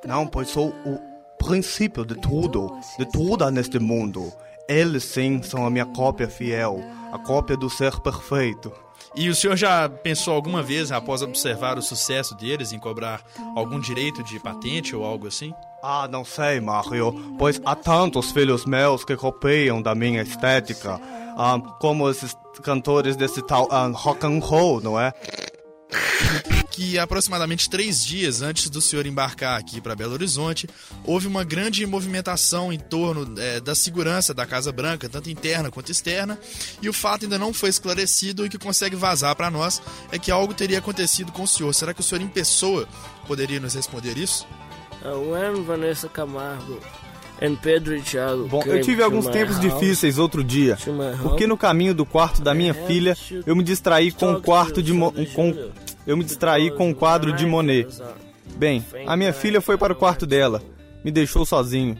Não, 0.04 0.26
pois 0.26 0.50
sou 0.50 0.70
o 0.84 1.13
princípio 1.46 2.06
de 2.06 2.16
tudo, 2.16 2.72
de 2.98 3.06
tudo 3.06 3.50
neste 3.52 3.80
mundo. 3.80 4.32
Eles 4.68 5.04
sim 5.04 5.42
são 5.44 5.66
a 5.66 5.70
minha 5.70 5.86
cópia 5.86 6.28
fiel, 6.30 6.82
a 7.12 7.20
cópia 7.20 7.58
do 7.58 7.70
ser 7.70 8.00
perfeito. 8.00 8.72
E 9.16 9.30
o 9.30 9.36
senhor 9.36 9.56
já 9.56 9.88
pensou 9.88 10.34
alguma 10.34 10.64
vez, 10.64 10.92
após 10.92 11.22
observar 11.22 11.78
o 11.78 11.82
sucesso 11.82 12.34
deles, 12.36 12.72
em 12.72 12.80
cobrar 12.80 13.22
algum 13.56 13.80
direito 13.80 14.24
de 14.24 14.40
patente 14.40 14.96
ou 14.96 15.04
algo 15.04 15.28
assim? 15.28 15.54
Ah, 15.84 16.08
não 16.10 16.26
sei, 16.26 16.60
Mario, 16.60 17.36
pois 17.38 17.62
há 17.64 17.76
tantos 17.76 18.32
filhos 18.32 18.66
meus 18.66 19.06
que 19.06 19.16
copiam 19.16 19.82
da 19.82 19.94
minha 19.94 20.24
estética, 20.24 21.00
ah, 21.38 21.60
como 21.80 22.10
esses 22.10 22.36
cantores 22.64 23.16
desse 23.16 23.42
tal 23.44 23.68
ah, 23.70 23.88
rock 23.94 24.26
and 24.26 24.40
roll, 24.40 24.82
não 24.82 25.00
é? 25.00 25.14
Que 26.74 26.98
aproximadamente 26.98 27.70
três 27.70 28.04
dias 28.04 28.42
antes 28.42 28.68
do 28.68 28.82
senhor 28.82 29.06
embarcar 29.06 29.60
aqui 29.60 29.80
para 29.80 29.96
Belo 29.96 30.14
Horizonte, 30.14 30.68
houve 31.06 31.28
uma 31.28 31.44
grande 31.44 31.86
movimentação 31.86 32.74
em 32.74 32.80
torno 32.80 33.40
é, 33.40 33.60
da 33.60 33.76
segurança 33.76 34.34
da 34.34 34.44
Casa 34.44 34.72
Branca, 34.72 35.08
tanto 35.08 35.30
interna 35.30 35.70
quanto 35.70 35.92
externa, 35.92 36.38
e 36.82 36.90
o 36.90 36.94
fato 36.94 37.26
ainda 37.26 37.38
não 37.38 37.54
foi 37.54 37.70
esclarecido 37.70 38.44
e 38.44 38.50
que 38.50 38.58
consegue 38.58 38.96
vazar 38.96 39.36
para 39.36 39.52
nós 39.52 39.84
é 40.12 40.18
que 40.18 40.32
algo 40.32 40.52
teria 40.52 40.80
acontecido 40.80 41.32
com 41.32 41.44
o 41.44 41.48
senhor. 41.48 41.72
Será 41.74 41.94
que 41.94 42.02
o 42.02 42.04
senhor 42.04 42.22
em 42.22 42.28
pessoa 42.28 42.88
poderia 43.28 43.60
nos 43.60 43.76
responder 43.76 44.18
isso? 44.18 44.48
Uh, 45.06 45.32
when 45.32 45.64
Vanessa 45.64 46.10
Camargo 46.10 46.80
and 47.40 47.56
Pedro 47.56 47.96
e 47.96 48.02
Thiago 48.02 48.48
Bom, 48.48 48.64
eu 48.66 48.82
tive 48.82 49.04
alguns 49.04 49.28
tempos 49.28 49.58
house, 49.58 49.62
difíceis 49.62 50.18
outro 50.18 50.44
dia, 50.44 50.78
porque 51.22 51.46
no 51.46 51.58
caminho 51.58 51.94
do 51.94 52.06
quarto 52.06 52.42
da 52.42 52.54
minha 52.54 52.74
filha, 52.74 53.16
eu 53.46 53.56
me 53.56 53.64
distraí 53.64 54.12
com 54.12 54.34
o 54.34 54.42
quarto 54.42 54.82
de 54.82 54.92
com 55.36 55.72
eu 56.06 56.18
me 56.18 56.24
distraí 56.24 56.72
com 56.72 56.92
o 56.92 56.96
quadro 56.96 57.34
de 57.34 57.46
Monet. 57.46 57.88
Bem, 58.56 58.86
a 59.08 59.16
minha 59.16 59.34
filha 59.34 59.62
foi 59.62 59.78
para 59.78 59.94
o 59.94 59.96
quarto 59.96 60.26
dela, 60.26 60.62
me 61.04 61.12
deixou 61.12 61.46
sozinho. 61.46 61.98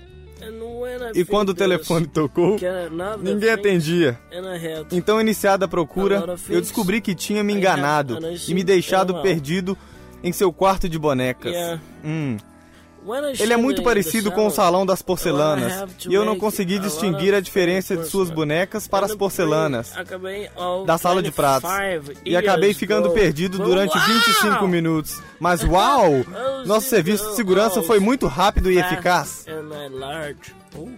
E 1.16 1.24
quando 1.24 1.50
o 1.50 1.54
telefone 1.54 2.08
tocou, 2.08 2.58
ninguém 3.22 3.50
atendia. 3.50 4.20
Então, 4.92 5.20
iniciada 5.20 5.66
a 5.66 5.68
procura, 5.68 6.36
eu 6.50 6.62
descobri 6.62 7.02
que 7.02 7.16
tinha 7.16 7.44
me 7.44 7.54
enganado 7.54 8.18
e 8.48 8.54
me 8.54 8.64
deixado 8.64 9.22
perdido 9.22 9.78
em 10.24 10.32
seu 10.32 10.52
quarto 10.54 10.88
de 10.88 10.98
bonecas. 10.98 11.54
Hum. 12.04 12.38
Ele 13.40 13.54
é 13.54 13.58
muito 13.58 13.84
parecido 13.84 14.32
com 14.32 14.48
o 14.48 14.52
salão 14.52 14.86
das 14.86 15.02
porcelanas, 15.02 15.86
e 16.08 16.14
eu 16.14 16.24
não 16.24 16.38
consegui 16.38 16.80
distinguir 16.80 17.34
a 17.34 17.40
diferença 17.40 17.96
de 17.98 18.08
suas 18.08 18.30
bonecas 18.30 18.88
para 18.88 19.06
as 19.06 19.16
porcelanas 19.16 19.92
da 20.86 20.98
sala 20.98 21.22
de 21.22 21.32
pratos. 21.32 21.70
E 22.26 22.36
acabei 22.36 22.74
ficando 22.74 23.12
perdido 23.12 23.58
durante 23.58 23.98
25 23.98 24.68
minutos. 24.68 25.22
Mas 25.40 25.64
uau! 25.64 26.26
Nosso 26.66 26.88
serviço 26.90 27.30
de 27.30 27.36
segurança 27.36 27.82
foi 27.82 28.00
muito 28.00 28.28
rápido 28.28 28.72
e 28.72 28.78
eficaz. 28.78 29.46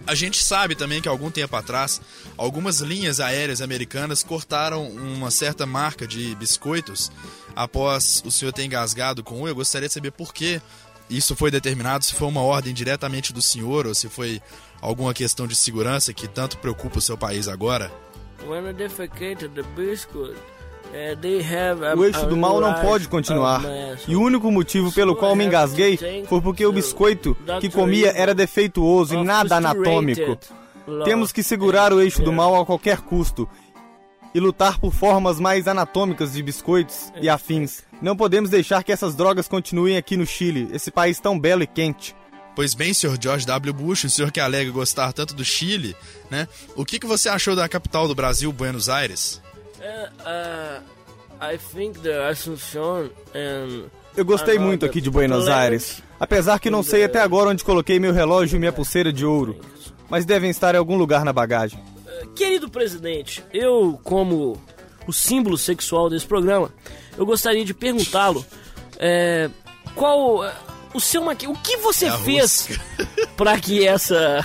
A 0.06 0.14
gente 0.14 0.42
sabe 0.42 0.74
também 0.74 1.02
que 1.02 1.08
algum 1.08 1.30
tempo 1.30 1.54
atrás, 1.54 2.00
algumas 2.36 2.80
linhas 2.80 3.20
aéreas 3.20 3.60
americanas 3.60 4.22
cortaram 4.22 4.86
uma 4.88 5.30
certa 5.30 5.66
marca 5.66 6.06
de 6.06 6.34
biscoitos 6.36 7.10
após 7.54 8.22
o 8.24 8.30
senhor 8.30 8.52
ter 8.52 8.64
engasgado 8.64 9.22
com 9.22 9.42
um. 9.42 9.48
Eu 9.48 9.54
gostaria 9.54 9.88
de 9.88 9.94
saber 9.94 10.12
por 10.12 10.32
que 10.32 10.60
isso 11.08 11.36
foi 11.36 11.50
determinado, 11.50 12.04
se 12.04 12.14
foi 12.14 12.28
uma 12.28 12.42
ordem 12.42 12.74
diretamente 12.74 13.32
do 13.32 13.40
senhor 13.40 13.86
ou 13.86 13.94
se 13.94 14.08
foi 14.08 14.40
alguma 14.80 15.14
questão 15.14 15.46
de 15.46 15.54
segurança 15.54 16.12
que 16.12 16.28
tanto 16.28 16.58
preocupa 16.58 16.98
o 16.98 17.02
seu 17.02 17.16
país 17.16 17.48
agora. 17.48 17.90
O 21.96 22.04
eixo 22.04 22.26
do 22.26 22.36
mal 22.36 22.60
não 22.60 22.74
pode 22.74 23.08
continuar. 23.08 23.62
E 24.06 24.14
o 24.14 24.20
único 24.20 24.50
motivo 24.50 24.92
pelo 24.92 25.16
qual 25.16 25.34
me 25.34 25.44
engasguei 25.44 25.98
foi 26.28 26.40
porque 26.40 26.64
o 26.64 26.72
biscoito 26.72 27.36
que 27.60 27.68
comia 27.68 28.12
era 28.14 28.34
defeituoso 28.34 29.14
e 29.14 29.24
nada 29.24 29.56
anatômico. 29.56 30.38
Temos 31.04 31.32
que 31.32 31.42
segurar 31.42 31.92
o 31.92 32.00
eixo 32.00 32.22
do 32.22 32.32
mal 32.32 32.60
a 32.60 32.64
qualquer 32.64 32.98
custo 32.98 33.48
e 34.36 34.40
lutar 34.40 34.78
por 34.78 34.92
formas 34.92 35.40
mais 35.40 35.66
anatômicas 35.66 36.34
de 36.34 36.42
biscoitos 36.42 37.10
e 37.22 37.26
afins. 37.26 37.82
Não 38.02 38.14
podemos 38.14 38.50
deixar 38.50 38.84
que 38.84 38.92
essas 38.92 39.14
drogas 39.14 39.48
continuem 39.48 39.96
aqui 39.96 40.14
no 40.14 40.26
Chile, 40.26 40.68
esse 40.74 40.90
país 40.90 41.18
tão 41.18 41.40
belo 41.40 41.62
e 41.62 41.66
quente. 41.66 42.14
Pois 42.54 42.74
bem, 42.74 42.92
senhor 42.92 43.16
George 43.18 43.46
W. 43.46 43.72
Bush, 43.72 44.04
o 44.04 44.10
senhor 44.10 44.30
que 44.30 44.38
alega 44.38 44.70
gostar 44.70 45.10
tanto 45.14 45.32
do 45.32 45.42
Chile, 45.42 45.96
né? 46.30 46.46
O 46.74 46.84
que, 46.84 46.98
que 46.98 47.06
você 47.06 47.30
achou 47.30 47.56
da 47.56 47.66
capital 47.66 48.06
do 48.06 48.14
Brasil, 48.14 48.52
Buenos 48.52 48.90
Aires? 48.90 49.40
Uh, 49.78 50.12
uh, 50.20 50.82
I 51.40 51.56
think 51.56 51.98
the 52.00 52.28
Assumption 52.28 53.08
and 53.34 53.84
Eu 54.14 54.24
gostei 54.26 54.58
muito 54.58 54.84
aqui 54.84 55.00
de 55.00 55.08
Buenos 55.08 55.48
Aires, 55.48 56.02
apesar 56.20 56.58
que 56.58 56.68
não 56.68 56.82
sei 56.82 57.04
até 57.04 57.22
agora 57.22 57.48
onde 57.48 57.64
coloquei 57.64 57.98
meu 57.98 58.12
relógio 58.12 58.56
e 58.56 58.58
minha 58.58 58.72
pulseira 58.72 59.10
de 59.10 59.24
ouro, 59.24 59.58
mas 60.10 60.26
devem 60.26 60.50
estar 60.50 60.74
em 60.74 60.78
algum 60.78 60.98
lugar 60.98 61.24
na 61.24 61.32
bagagem. 61.32 61.82
Querido 62.34 62.68
presidente, 62.68 63.44
eu, 63.52 63.98
como 64.02 64.60
o 65.06 65.12
símbolo 65.12 65.56
sexual 65.56 66.10
desse 66.10 66.26
programa, 66.26 66.72
eu 67.16 67.24
gostaria 67.24 67.64
de 67.64 67.72
perguntá-lo 67.72 68.44
é, 68.98 69.48
qual 69.94 70.44
é, 70.44 70.54
o 70.94 71.00
seu 71.00 71.22
maqui... 71.22 71.46
o 71.46 71.54
que 71.54 71.76
você 71.78 72.06
É 72.06 72.18
fez 72.18 72.68
para 73.36 73.58
que 73.58 73.86
essa 73.86 74.44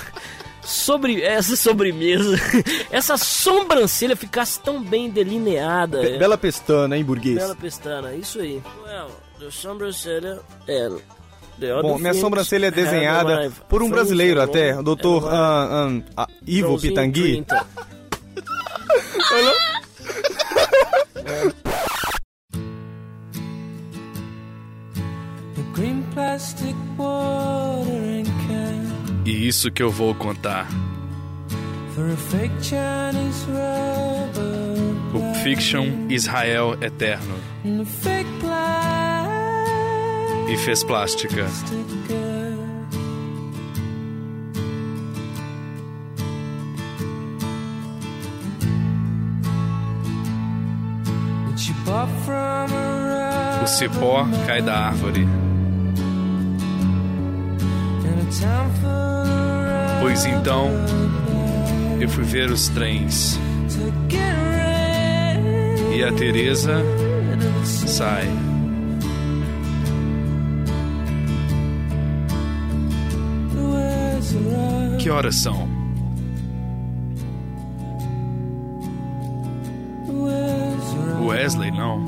sobre 0.63 1.22
essa 1.22 1.56
sobremesa, 1.56 2.38
essa 2.92 3.18
sobrancelha 3.18 4.16
ficasse 4.16 4.60
tão 4.60 4.82
bem 4.82 5.10
delineada? 5.10 6.01
Be- 6.01 6.16
é? 6.16 6.18
Bela 6.18 6.38
pestana, 6.38 6.98
hein, 6.98 7.04
burguês? 7.04 7.38
Bela 7.38 7.56
pestana, 7.56 8.13
isso 8.13 8.40
aí. 8.40 8.62
Well, 8.86 9.10
the 9.40 9.50
sobrancelha 9.50 10.40
other 10.68 11.01
Bom, 11.82 12.00
minha 12.00 12.13
sobrancelha 12.13 12.65
é 12.65 12.68
have 12.70 12.82
desenhada 12.84 13.51
por 13.70 13.84
um 13.84 13.89
brasileiro 13.89 14.39
on 14.39 14.44
até, 14.44 14.77
o 14.77 14.84
Dr. 14.84 15.27
ah, 15.27 15.88
ah, 16.18 16.24
ah, 16.24 16.27
Ivo 16.46 16.80
Pitangui. 16.80 17.44
30. 17.46 17.65
Green 25.74 26.03
plastic 26.13 26.75
watering 26.98 28.25
can 28.25 28.82
E 29.25 29.48
isso 29.48 29.72
que 29.72 29.82
eu 29.82 29.89
vou 29.89 30.13
contar. 30.15 30.68
Pulp 35.12 35.36
Fiction 35.44 36.08
Israel 36.10 36.77
Eterno. 36.82 37.36
E 40.51 40.58
fez 40.58 40.84
plástica. 40.84 41.48
O 53.63 53.67
cipó 53.67 54.27
cai 54.46 54.62
da 54.62 54.88
árvore. 54.88 55.25
Pois 60.01 60.25
então, 60.25 60.70
eu 61.98 62.10
fui 62.10 62.25
ver 62.25 62.51
os 62.51 62.67
trens. 62.67 63.39
E 65.96 66.03
a 66.03 66.12
Teresa 66.12 66.84
sai. 67.63 68.50
Que 75.01 75.10
horas 75.10 75.34
são? 75.34 75.67
Wesley, 81.25 81.72
não. 81.72 82.05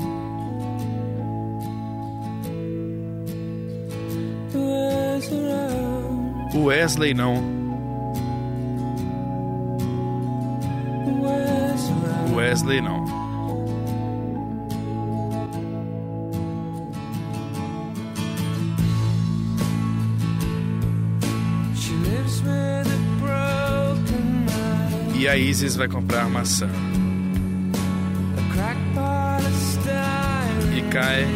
Wesley, 6.54 7.14
não. 7.14 7.42
Wesley, 12.32 12.80
não. 12.80 13.03
A 25.34 25.36
Isis 25.36 25.74
vai 25.74 25.88
comprar 25.88 26.28
maçã. 26.28 26.68
E 30.76 30.82
cai 30.92 31.26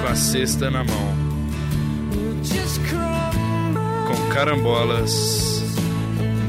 com 0.00 0.06
a 0.06 0.14
cesta 0.14 0.70
na 0.70 0.84
mão. 0.84 1.16
Com 4.06 4.32
carambolas 4.32 5.64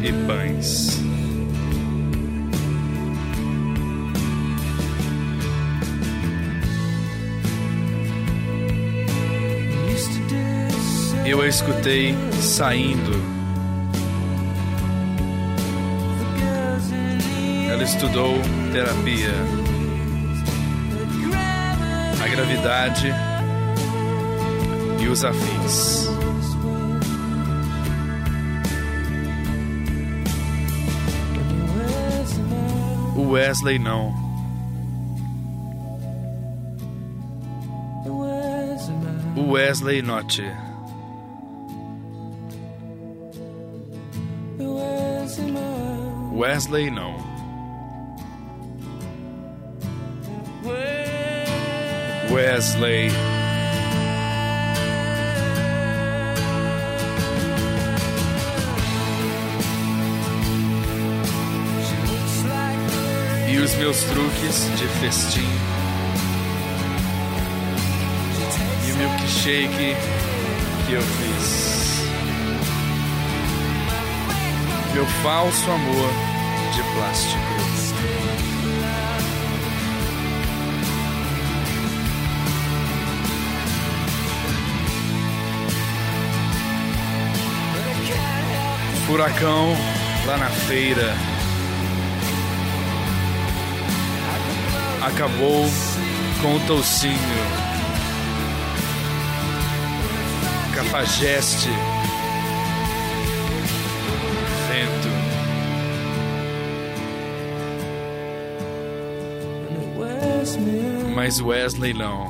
e 0.03 0.13
pães. 0.27 0.99
Eu 11.25 11.41
a 11.41 11.47
escutei 11.47 12.15
saindo. 12.39 13.38
Ela 17.79 17.87
estudou 17.87 18.33
terapia. 18.73 19.31
A 22.21 22.27
gravidade 22.27 23.07
e 24.99 25.07
os 25.07 25.23
afins. 25.23 26.09
O 33.15 33.29
Wesley 33.29 33.79
não. 33.79 34.13
Where's 38.05 38.91
Wesley 39.37 40.01
Notti. 40.01 40.43
Wesley 46.33 46.91
não. 46.91 47.28
Wesley. 52.29 53.09
E 63.47 63.57
os 63.57 63.73
meus 63.75 64.03
truques 64.03 64.69
de 64.77 64.87
festim. 64.99 65.49
E 68.87 68.91
o 68.91 68.97
milkshake 68.97 69.95
que 70.85 70.93
eu 70.93 71.01
fiz. 71.01 72.03
Meu 74.93 75.05
falso 75.23 75.71
amor 75.71 76.11
de 76.75 76.83
plástico. 76.93 77.48
Furacão 89.09 89.73
lá 90.27 90.37
na 90.37 90.49
feira. 90.49 91.15
Acabou 95.01 95.65
com 96.39 96.55
o 96.55 96.59
toucinho. 96.67 97.17
Cafajeste. 100.75 101.69
Vento. 104.69 105.09
Mas 111.15 111.41
Wesley 111.41 111.95
não. 111.95 112.27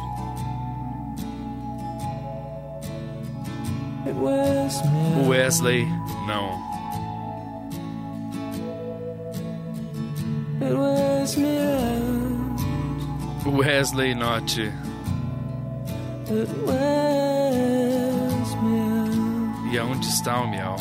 Wesley 5.27 5.85
não. 6.25 6.68
Wesley 13.79 14.13
Notti. 14.13 14.69
E 19.71 19.77
aonde 19.77 20.05
está 20.05 20.41
o 20.41 20.49
miau? 20.49 20.75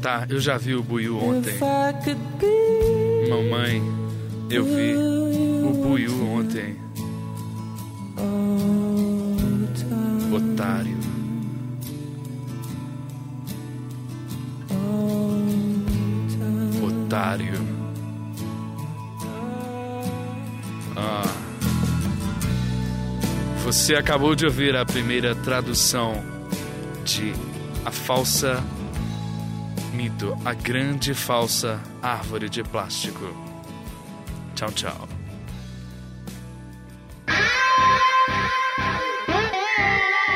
Tá, 0.00 0.26
eu 0.30 0.40
já 0.40 0.56
vi 0.56 0.74
o 0.74 0.82
Buiu 0.82 1.18
ontem. 1.18 1.58
Mamãe, 3.28 3.82
eu 4.48 4.64
vi 4.64 4.96
o 4.96 5.72
Buiu 5.74 6.26
ontem. 6.26 6.74
Otário. 10.34 11.07
Ah. 20.96 21.22
Você 23.64 23.94
acabou 23.94 24.34
de 24.34 24.46
ouvir 24.46 24.74
a 24.74 24.84
primeira 24.84 25.34
tradução 25.34 26.24
de 27.04 27.32
A 27.84 27.90
Falsa 27.90 28.64
Mito, 29.92 30.36
a 30.44 30.54
grande 30.54 31.12
falsa 31.12 31.80
árvore 32.02 32.48
de 32.48 32.62
plástico. 32.62 33.34
Tchau, 34.54 34.72
tchau. 34.72 35.08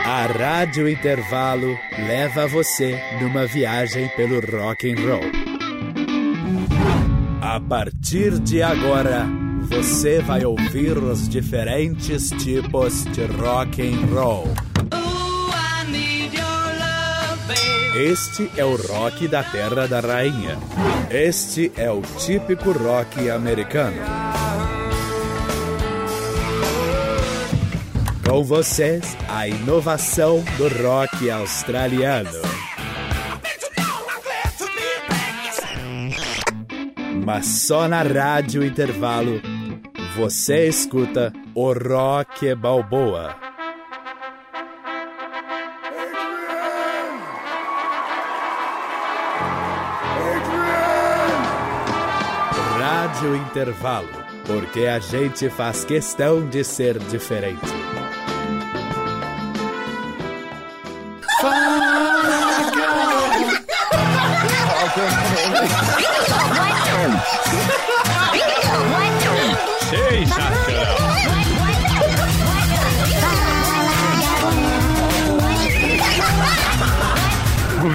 A 0.05 0.27
Rádio 0.27 0.89
Intervalo 0.89 1.79
leva 1.97 2.47
você 2.47 3.01
numa 3.21 3.47
viagem 3.47 4.09
pelo 4.17 4.41
rock 4.41 4.93
and 4.93 4.97
roll. 4.97 5.42
A 7.53 7.61
partir 7.61 8.39
de 8.39 8.63
agora, 8.63 9.27
você 9.69 10.23
vai 10.23 10.43
ouvir 10.43 10.97
os 10.97 11.29
diferentes 11.29 12.31
tipos 12.31 13.05
de 13.05 13.27
rock 13.27 13.83
and 13.83 14.07
roll. 14.07 14.49
Este 17.95 18.51
é 18.57 18.65
o 18.65 18.75
rock 18.75 19.29
da 19.29 19.43
Terra 19.43 19.87
da 19.87 20.01
Rainha. 20.01 20.57
Este 21.11 21.71
é 21.77 21.91
o 21.91 22.01
típico 22.01 22.73
rock 22.73 23.29
americano. 23.29 24.01
Com 28.27 28.43
vocês, 28.45 29.15
a 29.29 29.47
inovação 29.47 30.43
do 30.57 30.69
rock 30.83 31.31
australiano. 31.31 32.52
Mas 37.35 37.47
só 37.47 37.89
na 37.89 38.03
Rádio 38.03 38.63
Intervalo 38.63 39.41
você 40.15 40.69
escuta 40.69 41.33
o 41.55 41.73
Rock 41.73 42.55
Balboa. 42.55 43.35
Rádio 52.79 53.35
Intervalo, 53.35 54.09
porque 54.47 54.81
a 54.81 54.99
gente 54.99 55.49
faz 55.49 55.87
questão 55.87 56.47
de 56.47 56.63
ser 56.63 56.99
diferente. 56.99 57.82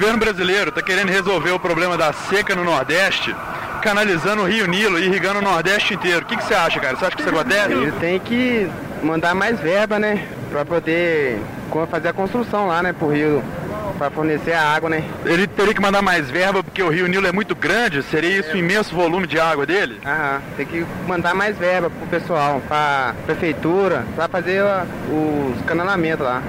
Governo 0.08 0.18
brasileiro 0.18 0.70
está 0.70 0.80
querendo 0.80 1.10
resolver 1.10 1.50
o 1.50 1.60
problema 1.60 1.94
da 1.96 2.14
seca 2.14 2.54
no 2.54 2.64
Nordeste, 2.64 3.34
canalizando 3.82 4.42
o 4.42 4.46
Rio 4.46 4.66
Nilo 4.66 4.98
e 4.98 5.04
irrigando 5.04 5.40
o 5.40 5.42
Nordeste 5.42 5.92
inteiro. 5.92 6.22
O 6.22 6.24
que, 6.24 6.34
que 6.34 6.44
você 6.44 6.54
acha, 6.54 6.80
cara? 6.80 6.96
Você 6.96 7.04
acha 7.04 7.16
que 7.16 7.20
isso 7.20 7.30
acontece? 7.30 7.72
Ele 7.72 7.92
tem 7.92 8.18
que 8.18 8.70
mandar 9.02 9.34
mais 9.34 9.60
verba, 9.60 9.98
né? 9.98 10.26
Pra 10.50 10.64
poder 10.64 11.38
fazer 11.90 12.08
a 12.08 12.12
construção 12.14 12.68
lá, 12.68 12.82
né? 12.82 12.94
Pro 12.94 13.08
rio, 13.08 13.42
pra 13.98 14.10
fornecer 14.10 14.52
a 14.52 14.62
água, 14.62 14.88
né? 14.88 15.04
Ele 15.24 15.46
teria 15.46 15.74
que 15.74 15.80
mandar 15.80 16.00
mais 16.00 16.30
verba 16.30 16.62
porque 16.62 16.82
o 16.82 16.88
Rio 16.88 17.06
Nilo 17.08 17.26
é 17.26 17.32
muito 17.32 17.54
grande? 17.54 18.02
Seria 18.04 18.38
isso 18.38 18.54
um 18.54 18.56
imenso 18.56 18.94
volume 18.94 19.26
de 19.26 19.38
água 19.38 19.66
dele? 19.66 20.00
Aham, 20.06 20.40
tem 20.56 20.64
que 20.64 20.86
mandar 21.06 21.34
mais 21.34 21.58
verba 21.58 21.90
pro 21.90 22.06
pessoal, 22.06 22.62
pra 22.68 23.14
prefeitura, 23.26 24.04
pra 24.14 24.28
fazer 24.28 24.62
os 25.10 25.60
canalamentos 25.66 26.24
lá. 26.24 26.42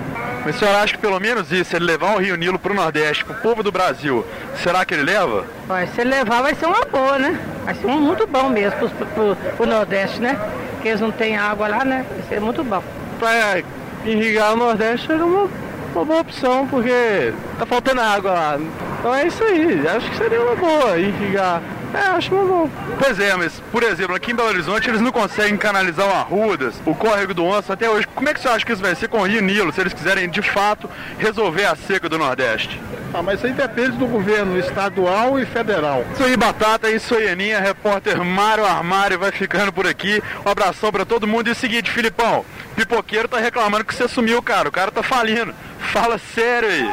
Mas 0.46 0.56
o 0.56 0.60
senhor 0.60 0.76
acha 0.76 0.94
que 0.94 1.00
pelo 1.00 1.20
menos 1.20 1.52
isso, 1.52 1.76
ele 1.76 1.86
levar 1.86 2.16
o 2.16 2.20
Rio 2.20 2.36
Nilo 2.38 2.60
pro 2.60 2.74
Nordeste, 2.74 3.26
pro 3.26 3.34
povo 3.36 3.64
do 3.64 3.72
Brasil, 3.72 4.26
será 4.64 4.86
que 4.86 4.94
ele 4.94 5.04
leva? 5.04 5.46
Vai, 5.68 5.88
se 5.88 6.02
ele 6.02 6.12
levar 6.12 6.42
vai 6.42 6.56
ser 6.56 6.68
uma 6.68 6.86
boa, 6.86 7.18
né? 7.18 7.40
Vai 7.66 7.74
ser 7.74 7.88
um 7.88 8.00
muito 8.00 8.26
bom 8.28 8.50
mesmo 8.50 8.78
pro, 8.78 8.90
pro, 9.08 9.36
pro 9.58 9.66
Nordeste, 9.66 10.22
né? 10.22 10.40
Porque 10.74 10.90
eles 10.90 11.02
não 11.02 11.12
têm 11.12 11.38
água 11.38 11.68
lá, 11.68 11.84
né? 11.84 12.06
Vai 12.10 12.22
ser 12.30 12.40
muito 12.40 12.64
bom. 12.64 12.82
Pra 13.20 13.62
irrigar 14.06 14.54
o 14.54 14.56
Nordeste 14.56 15.12
era 15.12 15.26
uma, 15.26 15.50
uma 15.96 16.06
boa 16.06 16.22
opção, 16.22 16.68
porque 16.68 17.34
tá 17.58 17.66
faltando 17.66 18.02
água 18.02 18.32
lá. 18.32 18.60
Então 19.00 19.16
é 19.16 19.28
isso 19.28 19.44
aí, 19.44 19.88
acho 19.88 20.10
que 20.10 20.18
seria 20.18 20.42
uma 20.42 20.56
boa 20.56 20.98
irrigar. 20.98 21.62
É, 21.94 22.02
acho 22.02 22.34
uma 22.36 22.46
boa. 22.46 22.70
Pois 23.00 23.20
é, 23.20 23.36
mas, 23.36 23.60
por 23.72 23.82
exemplo, 23.82 24.16
aqui 24.16 24.32
em 24.32 24.36
Belo 24.36 24.50
Horizonte 24.50 24.90
eles 24.90 25.02
não 25.02 25.12
conseguem 25.12 25.58
canalizar 25.58 26.08
o 26.08 26.12
Arrudas, 26.12 26.76
o 26.86 26.94
córrego 26.94 27.34
do 27.34 27.44
Onça 27.44 27.74
até 27.74 27.90
hoje. 27.90 28.06
Como 28.14 28.30
é 28.30 28.34
que 28.34 28.40
você 28.40 28.48
acha 28.48 28.66
que 28.66 28.72
isso 28.72 28.82
vai 28.82 28.94
ser 28.94 29.08
com 29.08 29.20
o 29.20 29.24
Rio 29.24 29.42
Nilo, 29.42 29.74
se 29.74 29.82
eles 29.82 29.94
quiserem 29.94 30.30
de 30.30 30.42
fato 30.42 30.90
resolver 31.18 31.66
a 31.66 31.76
seca 31.76 32.08
do 32.08 32.20
Nordeste? 32.20 32.80
Ah, 33.14 33.22
mas 33.22 33.40
isso 33.40 33.48
aí 33.48 33.54
depende 33.54 33.98
do 33.98 34.08
governo 34.08 34.58
estadual 34.60 35.40
e 35.40 35.46
federal. 35.46 36.06
Isso 36.14 36.24
aí, 36.24 36.38
Batata, 36.38 36.90
isso 36.90 37.16
aí, 37.16 37.30
Aninha, 37.30 37.60
repórter 37.60 38.24
Mário 38.24 38.66
Armário 38.66 39.18
vai 39.18 39.32
ficando 39.32 39.74
por 39.74 39.88
aqui. 39.88 40.22
Um 40.46 40.50
abração 40.50 40.92
pra 40.92 41.06
todo 41.06 41.28
mundo. 41.28 41.48
E 41.48 41.52
o 41.52 41.56
seguinte, 41.56 41.90
Filipão, 41.90 42.46
pipoqueiro 42.76 43.28
tá 43.28 43.40
reclamando 43.40 43.84
que 43.84 43.96
você 43.96 44.08
sumiu, 44.08 44.42
cara. 44.42 44.70
O 44.70 44.72
cara 44.72 44.92
tá 44.92 45.02
falindo. 45.02 45.54
Fala 45.92 46.18
sério 46.18 46.70
aí. 46.70 46.90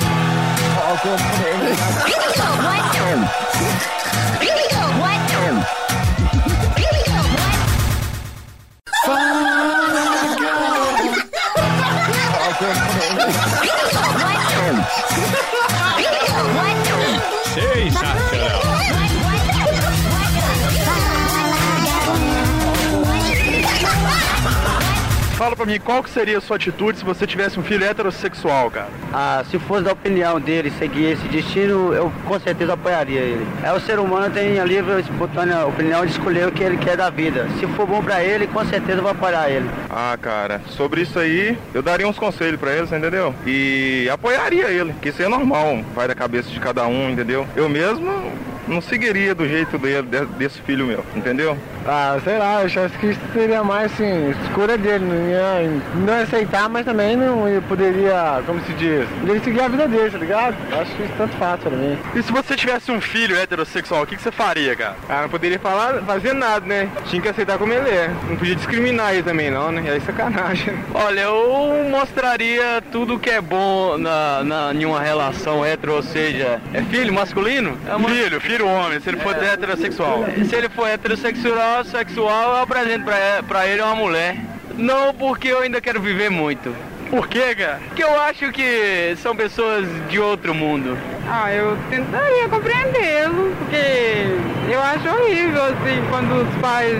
Pra 25.67 25.73
mim 25.73 25.81
qual 25.81 26.03
que 26.03 26.11
seria 26.11 26.39
a 26.39 26.41
sua 26.41 26.57
atitude 26.57 26.99
se 26.99 27.05
você 27.05 27.27
tivesse 27.27 27.59
um 27.59 27.63
filho 27.63 27.85
heterossexual, 27.85 28.71
cara. 28.71 28.89
Ah, 29.13 29.45
se 29.51 29.59
fosse 29.59 29.83
da 29.83 29.93
opinião 29.93 30.41
dele 30.41 30.73
seguir 30.79 31.07
esse 31.07 31.27
destino, 31.27 31.93
eu 31.93 32.13
com 32.25 32.39
certeza 32.39 32.75
apoiaria 32.75 33.21
ele. 33.21 33.47
É 33.65 33.73
o 33.73 33.81
ser 33.81 33.99
humano 33.99 34.33
tem 34.33 34.61
a 34.61 34.65
livre 34.65 35.01
espontânea 35.01 35.67
opinião 35.67 36.07
de 36.07 36.13
escolher 36.13 36.47
o 36.47 36.53
que 36.53 36.63
ele 36.63 36.77
quer 36.77 36.97
da 36.97 37.11
vida. 37.11 37.49
Se 37.59 37.67
for 37.69 37.87
bom 37.87 38.03
pra 38.03 38.23
ele, 38.23 38.47
com 38.47 38.65
certeza 38.65 39.03
vou 39.03 39.11
apoiar 39.11 39.51
ele. 39.51 39.69
Ah, 39.91 40.17
cara, 40.21 40.61
sobre 40.69 41.03
isso 41.03 41.19
aí, 41.19 41.59
eu 41.75 41.83
daria 41.83 42.07
uns 42.07 42.19
conselhos 42.19 42.61
pra 42.61 42.73
ele, 42.73 42.87
você 42.87 42.97
entendeu? 42.97 43.35
E 43.45 44.09
apoiaria 44.11 44.69
ele, 44.69 44.95
que 45.03 45.09
isso 45.09 45.23
é 45.23 45.29
normal, 45.29 45.81
vai 45.95 46.07
da 46.07 46.15
cabeça 46.15 46.49
de 46.51 46.61
cada 46.61 46.87
um, 46.87 47.11
entendeu? 47.11 47.47
Eu 47.57 47.69
mesmo 47.69 48.33
não 48.67 48.81
seguiria 48.81 49.35
do 49.35 49.47
jeito 49.49 49.79
dele, 49.79 50.03
de- 50.09 50.27
desse 50.39 50.61
filho 50.63 50.87
meu, 50.87 51.05
entendeu? 51.15 51.57
Ah, 51.87 52.19
sei 52.25 52.37
lá, 52.39 52.63
eu 52.63 52.67
acho 52.85 52.99
que 52.99 53.07
isso 53.09 53.21
seria 53.33 53.63
mais 53.63 53.93
assim, 53.93 54.31
escolha 54.45 54.77
dele, 54.77 55.05
não 55.05 55.31
ia, 55.31 55.81
não 55.95 56.15
ia 56.17 56.23
aceitar, 56.25 56.69
mas 56.69 56.85
também 56.85 57.17
não 57.17 57.49
ia- 57.49 57.61
poderia, 57.63 58.43
como 58.45 58.61
se 58.65 58.73
diz, 58.73 59.07
poderia 59.21 59.43
seguir 59.43 59.61
a 59.61 59.69
vida 59.69 59.87
dele, 59.87 60.11
tá 60.11 60.19
ligado? 60.19 60.57
Acho 60.81 60.91
que 60.97 61.03
isso 61.05 61.13
tanto 61.17 61.37
faz 61.37 61.61
pra 61.61 61.71
mim. 61.71 61.97
E 62.15 62.23
se 62.23 62.33
você 62.33 62.57
tivesse 62.57 62.91
um 62.91 63.01
filho 63.01 63.37
heterossexual, 63.37 64.03
o 64.03 64.07
que, 64.07 64.17
que 64.17 64.23
você 64.23 64.33
faria, 64.33 64.75
cara? 64.75 64.97
Ah, 65.09 65.23
não 65.23 65.29
poderia 65.29 65.59
falar, 65.61 66.03
fazer 66.03 66.33
nada, 66.33 66.67
né? 66.67 66.89
Tinha 67.07 67.23
que 67.23 67.29
aceitar 67.29 67.59
como 67.59 67.73
ele 67.73 67.89
é. 67.89 68.11
Não 68.29 68.37
podia 68.37 68.57
discriminar 68.57 69.13
ele 69.15 69.23
também 69.23 69.51
não, 69.51 69.71
né? 69.71 69.83
Aí 69.89 69.97
é 69.99 70.01
sacanagem. 70.01 70.75
Olha, 70.93 71.21
eu 71.21 71.87
mostraria 71.89 72.83
tudo 72.91 73.19
que 73.19 73.31
é 73.31 73.41
bom 73.41 73.97
na, 73.99 74.43
na, 74.43 74.75
em 74.75 74.85
uma 74.85 75.01
relação 75.01 75.65
hetero, 75.65 75.95
ou 75.95 76.03
seja, 76.03 76.61
é 76.75 76.83
filho 76.83 77.13
masculino? 77.13 77.77
É 77.89 77.95
uma- 77.95 78.09
Filho, 78.09 78.41
filho 78.41 78.56
homem, 78.63 79.01
se 79.01 79.09
ele 79.09 79.19
for 79.19 79.35
É. 79.37 79.53
heterossexual. 79.53 80.25
Se 80.49 80.55
ele 80.57 80.69
for 80.69 80.89
heterossexual, 80.89 81.85
sexual, 81.85 82.51
eu 82.57 82.63
apresento 82.63 83.05
pra, 83.05 83.43
pra 83.47 83.67
ele 83.67 83.83
uma 83.83 83.95
mulher. 83.95 84.37
Não 84.77 85.13
porque 85.15 85.49
eu 85.49 85.61
ainda 85.61 85.81
quero 85.81 86.01
viver 86.01 86.31
muito. 86.31 86.75
Por 87.11 87.29
quê, 87.29 87.55
cara? 87.55 87.81
Porque 87.87 88.03
eu 88.03 88.21
acho 88.21 88.51
que 88.51 89.15
são 89.23 89.35
pessoas 89.37 89.87
de 90.09 90.19
outro 90.19 90.53
mundo. 90.55 90.99
Ah, 91.29 91.53
eu 91.53 91.77
tentaria 91.89 92.49
compreendê-lo, 92.49 93.55
porque 93.59 94.27
eu 94.73 94.81
acho 94.83 95.09
horrível, 95.09 95.63
assim, 95.65 96.05
quando 96.11 96.43
os 96.43 96.55
pais 96.61 96.97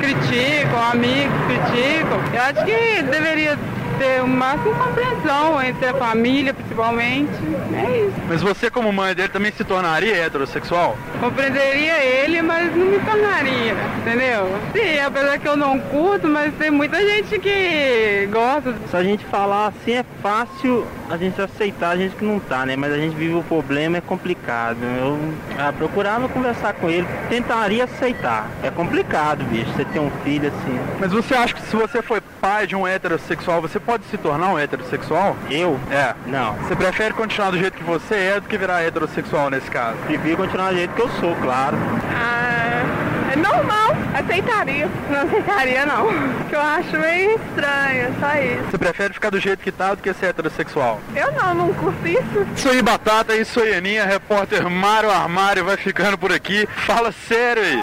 criticam, 0.00 0.82
amigos 0.92 1.34
criticam. 1.46 2.20
Eu 2.32 2.42
acho 2.42 2.64
que 2.64 3.02
deveria 3.02 3.58
ter 3.98 4.22
o 4.22 4.28
máximo 4.28 4.74
compreensão 4.74 5.62
entre 5.62 5.86
a 5.86 5.94
família, 5.94 6.54
principalmente. 6.54 7.32
É 7.74 8.06
isso. 8.06 8.16
Mas 8.28 8.42
você, 8.42 8.70
como 8.70 8.92
mãe 8.92 9.14
dele, 9.14 9.28
também 9.28 9.52
se 9.52 9.64
tornaria 9.64 10.16
heterossexual? 10.16 10.96
Compreenderia 11.20 11.98
ele, 12.02 12.40
mas 12.42 12.74
não 12.74 12.86
me 12.86 12.98
tornaria, 13.00 13.76
entendeu? 13.98 14.48
Sim, 14.72 15.00
apesar 15.00 15.38
que 15.38 15.48
eu 15.48 15.56
não 15.56 15.78
curto, 15.78 16.28
mas 16.28 16.54
tem 16.54 16.70
muita 16.70 16.98
gente 16.98 17.38
que 17.38 18.28
gosta. 18.30 18.74
Se 18.90 18.96
a 18.96 19.02
gente 19.02 19.24
falar 19.24 19.68
assim 19.68 19.92
é 19.92 20.04
fácil 20.22 20.86
a 21.10 21.16
gente 21.16 21.40
aceitar 21.40 21.90
a 21.90 21.96
gente 21.96 22.14
que 22.14 22.24
não 22.24 22.38
tá, 22.38 22.66
né? 22.66 22.76
Mas 22.76 22.92
a 22.92 22.98
gente 22.98 23.16
vive 23.16 23.34
o 23.34 23.42
problema, 23.42 23.96
é 23.96 24.00
complicado. 24.00 24.78
Eu 24.82 25.18
ah, 25.58 25.72
procurava 25.72 26.28
conversar 26.28 26.74
com 26.74 26.88
ele, 26.88 27.06
tentaria 27.28 27.84
aceitar. 27.84 28.48
É 28.62 28.70
complicado, 28.70 29.44
bicho, 29.44 29.70
você 29.72 29.84
ter 29.86 29.98
um 29.98 30.10
filho 30.22 30.48
assim. 30.48 30.78
Mas 31.00 31.10
você 31.10 31.34
acha 31.34 31.54
que 31.54 31.62
se 31.62 31.74
você 31.74 32.02
foi 32.02 32.20
pai 32.40 32.66
de 32.66 32.76
um 32.76 32.86
heterossexual, 32.86 33.62
você 33.62 33.80
pode 33.88 34.04
se 34.10 34.18
tornar 34.18 34.52
um 34.52 34.58
heterossexual? 34.58 35.34
Eu? 35.50 35.80
É. 35.90 36.14
Não. 36.26 36.52
Você 36.56 36.76
prefere 36.76 37.14
continuar 37.14 37.52
do 37.52 37.58
jeito 37.58 37.78
que 37.78 37.82
você 37.82 38.14
é 38.16 38.38
do 38.38 38.46
que 38.46 38.58
virar 38.58 38.82
heterossexual 38.82 39.48
nesse 39.48 39.70
caso? 39.70 39.96
Prefiro 40.06 40.36
continuar 40.36 40.72
do 40.72 40.76
jeito 40.76 40.92
que 40.92 41.00
eu 41.00 41.08
sou, 41.12 41.34
claro. 41.36 41.78
Ah, 42.14 43.32
é 43.32 43.36
normal, 43.36 43.96
aceitaria. 44.12 44.90
Não 45.08 45.22
aceitaria 45.22 45.86
não. 45.86 46.06
Que 46.50 46.54
eu 46.54 46.60
acho 46.60 46.98
meio 46.98 47.36
estranho, 47.36 48.14
só 48.20 48.34
isso. 48.34 48.70
Você 48.70 48.76
prefere 48.76 49.14
ficar 49.14 49.30
do 49.30 49.40
jeito 49.40 49.60
que 49.60 49.72
tá 49.72 49.94
do 49.94 50.02
que 50.02 50.12
ser 50.12 50.26
heterossexual? 50.26 51.00
Eu 51.16 51.32
não, 51.32 51.54
não 51.54 51.72
curto 51.72 52.06
isso. 52.06 52.46
Isso 52.54 52.68
aí, 52.68 52.82
Batata, 52.82 53.34
isso 53.36 53.58
aí, 53.58 53.74
Aninha, 53.74 54.04
repórter 54.04 54.68
Mário 54.68 55.10
Armário 55.10 55.64
vai 55.64 55.78
ficando 55.78 56.18
por 56.18 56.30
aqui. 56.30 56.68
Fala 56.84 57.10
sério 57.26 57.62
aí. 57.62 57.80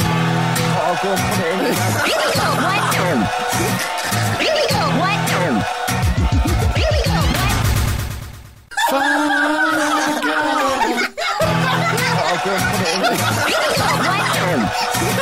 Peace. 14.66 15.12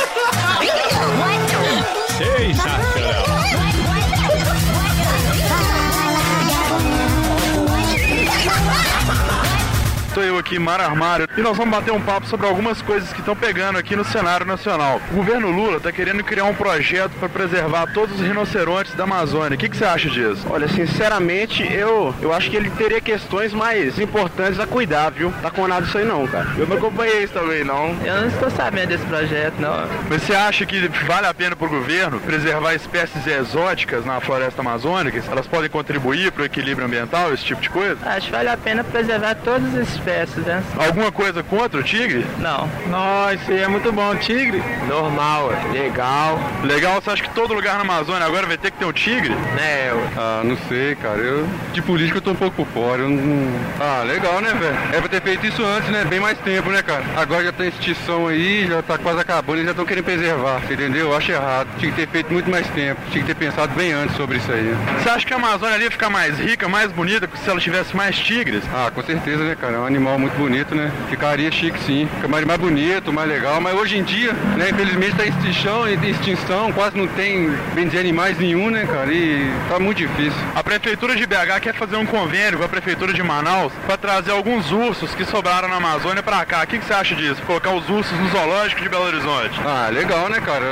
Aqui, 10.44 10.58
Mar 10.58 10.78
Armário, 10.78 11.26
e 11.38 11.40
nós 11.40 11.56
vamos 11.56 11.74
bater 11.74 11.90
um 11.90 12.00
papo 12.02 12.26
sobre 12.26 12.46
algumas 12.46 12.82
coisas 12.82 13.10
que 13.14 13.20
estão 13.20 13.34
pegando 13.34 13.78
aqui 13.78 13.96
no 13.96 14.04
cenário 14.04 14.44
nacional. 14.44 15.00
O 15.10 15.14
governo 15.14 15.50
Lula 15.50 15.78
está 15.78 15.90
querendo 15.90 16.22
criar 16.22 16.44
um 16.44 16.54
projeto 16.54 17.12
para 17.18 17.30
preservar 17.30 17.86
todos 17.94 18.16
os 18.16 18.20
rinocerontes 18.20 18.92
da 18.94 19.04
Amazônia. 19.04 19.56
O 19.56 19.58
que, 19.58 19.70
que 19.70 19.76
você 19.76 19.86
acha 19.86 20.10
disso? 20.10 20.46
Olha, 20.50 20.68
sinceramente, 20.68 21.62
eu, 21.72 22.14
eu 22.20 22.30
acho 22.30 22.50
que 22.50 22.58
ele 22.58 22.68
teria 22.68 23.00
questões 23.00 23.54
mais 23.54 23.98
importantes 23.98 24.60
a 24.60 24.66
cuidar, 24.66 25.08
viu? 25.12 25.32
Tá 25.40 25.50
com 25.50 25.66
nada 25.66 25.86
disso 25.86 25.96
aí 25.96 26.04
não, 26.04 26.26
cara. 26.26 26.46
Eu 26.58 26.66
não 26.66 26.76
acompanhei 26.76 27.24
isso 27.24 27.32
também, 27.32 27.64
não. 27.64 27.96
Eu 28.04 28.20
não 28.20 28.28
estou 28.28 28.50
sabendo 28.50 28.88
desse 28.88 29.06
projeto, 29.06 29.54
não. 29.58 29.88
Mas 30.10 30.24
você 30.24 30.34
acha 30.34 30.66
que 30.66 30.88
vale 31.06 31.26
a 31.26 31.32
pena 31.32 31.56
para 31.56 31.66
o 31.66 31.70
governo 31.70 32.20
preservar 32.20 32.74
espécies 32.74 33.26
exóticas 33.26 34.04
na 34.04 34.20
floresta 34.20 34.60
amazônica? 34.60 35.22
Elas 35.26 35.46
podem 35.46 35.70
contribuir 35.70 36.30
para 36.32 36.42
o 36.42 36.44
equilíbrio 36.44 36.86
ambiental, 36.86 37.32
esse 37.32 37.46
tipo 37.46 37.62
de 37.62 37.70
coisa? 37.70 37.96
Acho 38.04 38.26
que 38.26 38.32
vale 38.32 38.50
a 38.50 38.58
pena 38.58 38.84
preservar 38.84 39.36
todas 39.36 39.74
as 39.74 39.88
espécies, 39.88 40.33
né? 40.40 40.62
Alguma 40.76 41.12
coisa 41.12 41.42
contra 41.42 41.80
o 41.80 41.82
tigre? 41.82 42.26
Não. 42.38 42.68
Nossa, 42.88 43.34
isso 43.34 43.50
aí 43.50 43.62
é 43.62 43.68
muito 43.68 43.90
bom. 43.92 44.14
Tigre? 44.16 44.62
Normal, 44.88 45.52
é. 45.52 45.72
legal. 45.72 46.38
Legal, 46.62 47.00
você 47.00 47.10
acha 47.10 47.22
que 47.22 47.30
todo 47.30 47.54
lugar 47.54 47.74
na 47.74 47.82
Amazônia 47.82 48.26
agora 48.26 48.46
vai 48.46 48.56
ter 48.56 48.70
que 48.70 48.78
ter 48.78 48.84
um 48.84 48.92
tigre? 48.92 49.34
Né, 49.34 49.90
eu... 49.90 50.02
Ah, 50.16 50.42
não 50.44 50.56
sei, 50.68 50.94
cara. 50.96 51.18
Eu, 51.18 51.46
de 51.72 51.82
política 51.82 52.18
eu 52.18 52.22
tô 52.22 52.30
um 52.30 52.34
pouco 52.34 52.64
por 52.64 52.66
fora. 52.66 53.02
Eu 53.02 53.08
não... 53.08 53.52
Ah, 53.80 54.02
legal, 54.04 54.40
né, 54.40 54.52
velho? 54.52 54.76
É 54.92 55.00
pra 55.00 55.08
ter 55.08 55.22
feito 55.22 55.46
isso 55.46 55.64
antes, 55.64 55.90
né? 55.90 56.04
Bem 56.04 56.20
mais 56.20 56.38
tempo, 56.38 56.70
né, 56.70 56.82
cara? 56.82 57.04
Agora 57.16 57.44
já 57.44 57.52
tá 57.52 57.64
em 57.64 57.68
extinção 57.68 58.26
aí, 58.28 58.66
já 58.66 58.82
tá 58.82 58.98
quase 58.98 59.20
acabando 59.20 59.60
e 59.60 59.64
já 59.64 59.70
estão 59.70 59.84
querendo 59.84 60.04
preservar, 60.04 60.60
você 60.60 60.74
entendeu? 60.74 61.08
Eu 61.08 61.16
acho 61.16 61.32
errado. 61.32 61.68
Tinha 61.78 61.90
que 61.90 61.96
ter 61.96 62.08
feito 62.08 62.32
muito 62.32 62.50
mais 62.50 62.66
tempo. 62.68 63.00
Tinha 63.10 63.24
que 63.24 63.34
ter 63.34 63.38
pensado 63.38 63.74
bem 63.74 63.92
antes 63.92 64.16
sobre 64.16 64.38
isso 64.38 64.50
aí. 64.50 64.74
Você 65.02 65.08
acha 65.08 65.26
que 65.26 65.32
a 65.32 65.36
Amazônia 65.36 65.74
ali 65.74 65.84
ia 65.84 65.90
ficar 65.90 66.10
mais 66.10 66.38
rica, 66.38 66.68
mais 66.68 66.90
bonita 66.92 67.28
se 67.36 67.50
ela 67.50 67.60
tivesse 67.60 67.96
mais 67.96 68.18
tigres? 68.18 68.62
Ah, 68.72 68.90
com 68.94 69.02
certeza, 69.02 69.44
né, 69.44 69.56
cara? 69.58 69.74
É 69.74 69.78
um 69.78 69.86
animal 69.86 70.18
muito 70.24 70.38
bonito, 70.38 70.74
né? 70.74 70.90
Ficaria 71.10 71.52
chique 71.52 71.78
sim. 71.80 72.08
Fica 72.16 72.28
mais, 72.28 72.44
mais 72.44 72.58
bonito, 72.58 73.12
mais 73.12 73.28
legal. 73.28 73.60
Mas 73.60 73.74
hoje 73.74 73.98
em 73.98 74.02
dia, 74.02 74.32
né, 74.56 74.70
infelizmente 74.70 75.16
tá 75.16 75.26
em 75.26 75.28
extinção, 75.28 75.88
em 75.88 76.10
extinção, 76.10 76.72
quase 76.72 76.96
não 76.96 77.06
tem, 77.06 77.50
bem 77.74 77.86
dizer, 77.86 78.00
animais 78.00 78.38
nenhum, 78.38 78.70
né, 78.70 78.86
cara? 78.86 79.12
E 79.12 79.50
tá 79.68 79.78
muito 79.78 79.98
difícil. 79.98 80.40
A 80.54 80.62
prefeitura 80.62 81.14
de 81.14 81.26
BH 81.26 81.60
quer 81.60 81.74
fazer 81.74 81.96
um 81.96 82.06
convênio 82.06 82.58
com 82.58 82.64
a 82.64 82.68
prefeitura 82.68 83.12
de 83.12 83.22
Manaus 83.22 83.72
para 83.86 83.98
trazer 83.98 84.30
alguns 84.30 84.72
ursos 84.72 85.14
que 85.14 85.24
sobraram 85.26 85.68
na 85.68 85.76
Amazônia 85.76 86.22
para 86.22 86.44
cá. 86.46 86.62
O 86.62 86.66
que, 86.66 86.78
que 86.78 86.84
você 86.86 86.94
acha 86.94 87.14
disso? 87.14 87.42
Colocar 87.42 87.72
os 87.72 87.88
ursos 87.90 88.18
no 88.18 88.28
zoológico 88.30 88.80
de 88.80 88.88
Belo 88.88 89.04
Horizonte? 89.04 89.60
Ah, 89.64 89.90
legal, 89.92 90.30
né, 90.30 90.40
cara? 90.40 90.64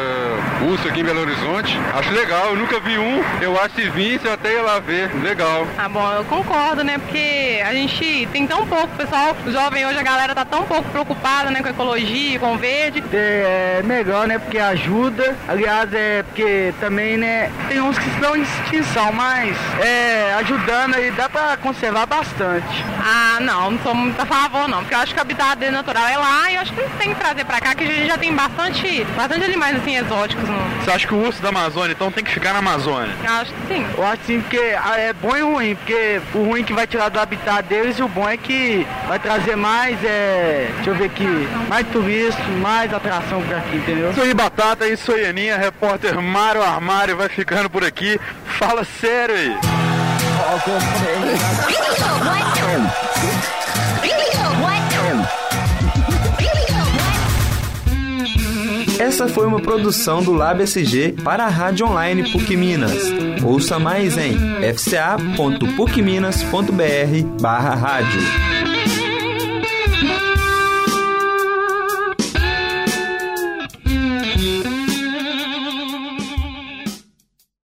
Urso 0.62 0.88
aqui 0.88 1.00
em 1.00 1.04
Belo 1.04 1.20
Horizonte. 1.20 1.78
Acho 1.94 2.10
legal. 2.12 2.50
Eu 2.50 2.56
nunca 2.56 2.80
vi 2.80 2.96
um. 2.96 3.22
Eu 3.42 3.60
acho 3.60 3.74
que 3.74 3.82
se 3.82 3.90
visse, 3.90 4.24
eu 4.24 4.32
até 4.32 4.54
ia 4.54 4.62
lá 4.62 4.78
ver. 4.78 5.10
Legal. 5.22 5.66
Ah, 5.76 5.88
bom, 5.88 6.10
eu 6.12 6.24
concordo, 6.24 6.82
né? 6.82 6.96
Porque 6.96 7.60
a 7.64 7.74
gente 7.74 8.28
tem 8.32 8.46
tão 8.46 8.66
pouco, 8.66 8.88
pessoal, 8.96 9.34
jovem 9.50 9.86
hoje, 9.86 9.98
a 9.98 10.02
galera 10.02 10.34
tá 10.34 10.44
tão 10.44 10.62
pouco 10.64 10.88
preocupada, 10.90 11.50
né, 11.50 11.62
com 11.62 11.68
ecologia, 11.68 12.38
com 12.38 12.54
o 12.54 12.58
verde. 12.58 13.02
É 13.12 13.82
melhor, 13.84 14.26
né? 14.26 14.38
Porque 14.38 14.58
ajuda. 14.58 15.36
Aliás, 15.48 15.92
é 15.92 16.22
porque 16.22 16.72
também, 16.80 17.16
né? 17.16 17.50
Tem 17.68 17.80
uns 17.80 17.98
que 17.98 18.08
estão 18.08 18.36
em 18.36 18.42
extinção, 18.42 19.12
mas 19.12 19.56
é 19.80 20.34
ajudando 20.38 20.94
aí 20.94 21.10
dá 21.10 21.28
pra 21.28 21.56
conservar 21.56 22.06
bastante. 22.06 22.84
Ah, 23.04 23.38
não, 23.40 23.72
não 23.72 23.78
sou 23.82 23.94
muito 23.94 24.20
a 24.20 24.26
favor, 24.26 24.68
não. 24.68 24.80
Porque 24.80 24.94
eu 24.94 24.98
acho 24.98 25.12
que 25.12 25.18
o 25.18 25.22
habitat 25.22 25.56
dele 25.56 25.72
natural 25.72 26.06
é 26.06 26.16
lá 26.16 26.50
e 26.50 26.54
eu 26.54 26.60
acho 26.60 26.72
que 26.72 26.82
tem 26.98 27.14
que 27.14 27.20
trazer 27.20 27.44
pra 27.44 27.60
cá, 27.60 27.74
que 27.74 27.84
a 27.84 27.86
gente 27.86 28.06
já 28.06 28.18
tem 28.18 28.34
bastante, 28.34 29.04
bastante 29.16 29.44
animais, 29.44 29.76
assim, 29.76 29.96
exóticos. 29.96 30.48
No... 30.48 30.58
Você 30.84 30.90
acha 30.90 31.06
que 31.06 31.14
o 31.14 31.24
urso 31.24 31.42
da 31.42 31.48
Amazônia, 31.48 31.92
então, 31.92 32.10
tem 32.10 32.24
que 32.24 32.30
ficar 32.30 32.52
na 32.52 32.60
Amazônia? 32.60 33.14
Eu 33.24 33.32
acho 33.32 33.52
que 33.52 33.74
sim. 33.74 33.86
Eu 33.96 34.06
acho 34.06 34.22
sim, 34.26 34.40
porque 34.40 34.76
ah, 34.82 34.98
é 34.98 35.12
bom 35.12 35.36
e 35.36 35.40
ruim, 35.40 35.74
porque 35.74 36.20
o 36.34 36.44
ruim 36.44 36.64
que 36.64 36.72
vai 36.72 36.86
tirar 36.86 37.08
do 37.08 37.18
habitat 37.18 37.62
deles 37.62 37.98
e 37.98 38.02
o 38.02 38.08
bom 38.08 38.28
é 38.28 38.36
que 38.36 38.86
vai 39.08 39.18
trazer 39.18 39.31
mais, 39.56 39.98
é, 40.04 40.70
deixa 40.76 40.90
eu 40.90 40.94
ver 40.94 41.06
aqui, 41.06 41.48
mais 41.68 41.86
turistas, 41.88 42.46
mais 42.60 42.92
atração 42.92 43.42
por 43.42 43.54
aqui, 43.54 43.76
entendeu? 43.76 44.10
Isso 44.10 44.20
aí, 44.20 44.34
Batata, 44.34 44.86
isso 44.86 45.12
aí, 45.12 45.26
Aninha, 45.26 45.56
repórter 45.56 46.20
Mário 46.20 46.62
Armário 46.62 47.16
vai 47.16 47.28
ficando 47.28 47.70
por 47.70 47.84
aqui. 47.84 48.20
Fala 48.58 48.84
sério 48.84 49.34
aí. 49.34 49.56
Essa 58.98 59.26
foi 59.26 59.46
uma 59.46 59.60
produção 59.60 60.22
do 60.22 60.32
Lab 60.32 60.62
SG 60.62 61.14
para 61.24 61.44
a 61.44 61.48
Rádio 61.48 61.86
Online 61.86 62.30
PUC 62.30 62.56
Minas. 62.56 63.10
Ouça 63.42 63.78
mais 63.78 64.16
em 64.16 64.36
fca.pucminas.br 64.74 67.40
barra 67.40 67.74
rádio. 67.74 68.61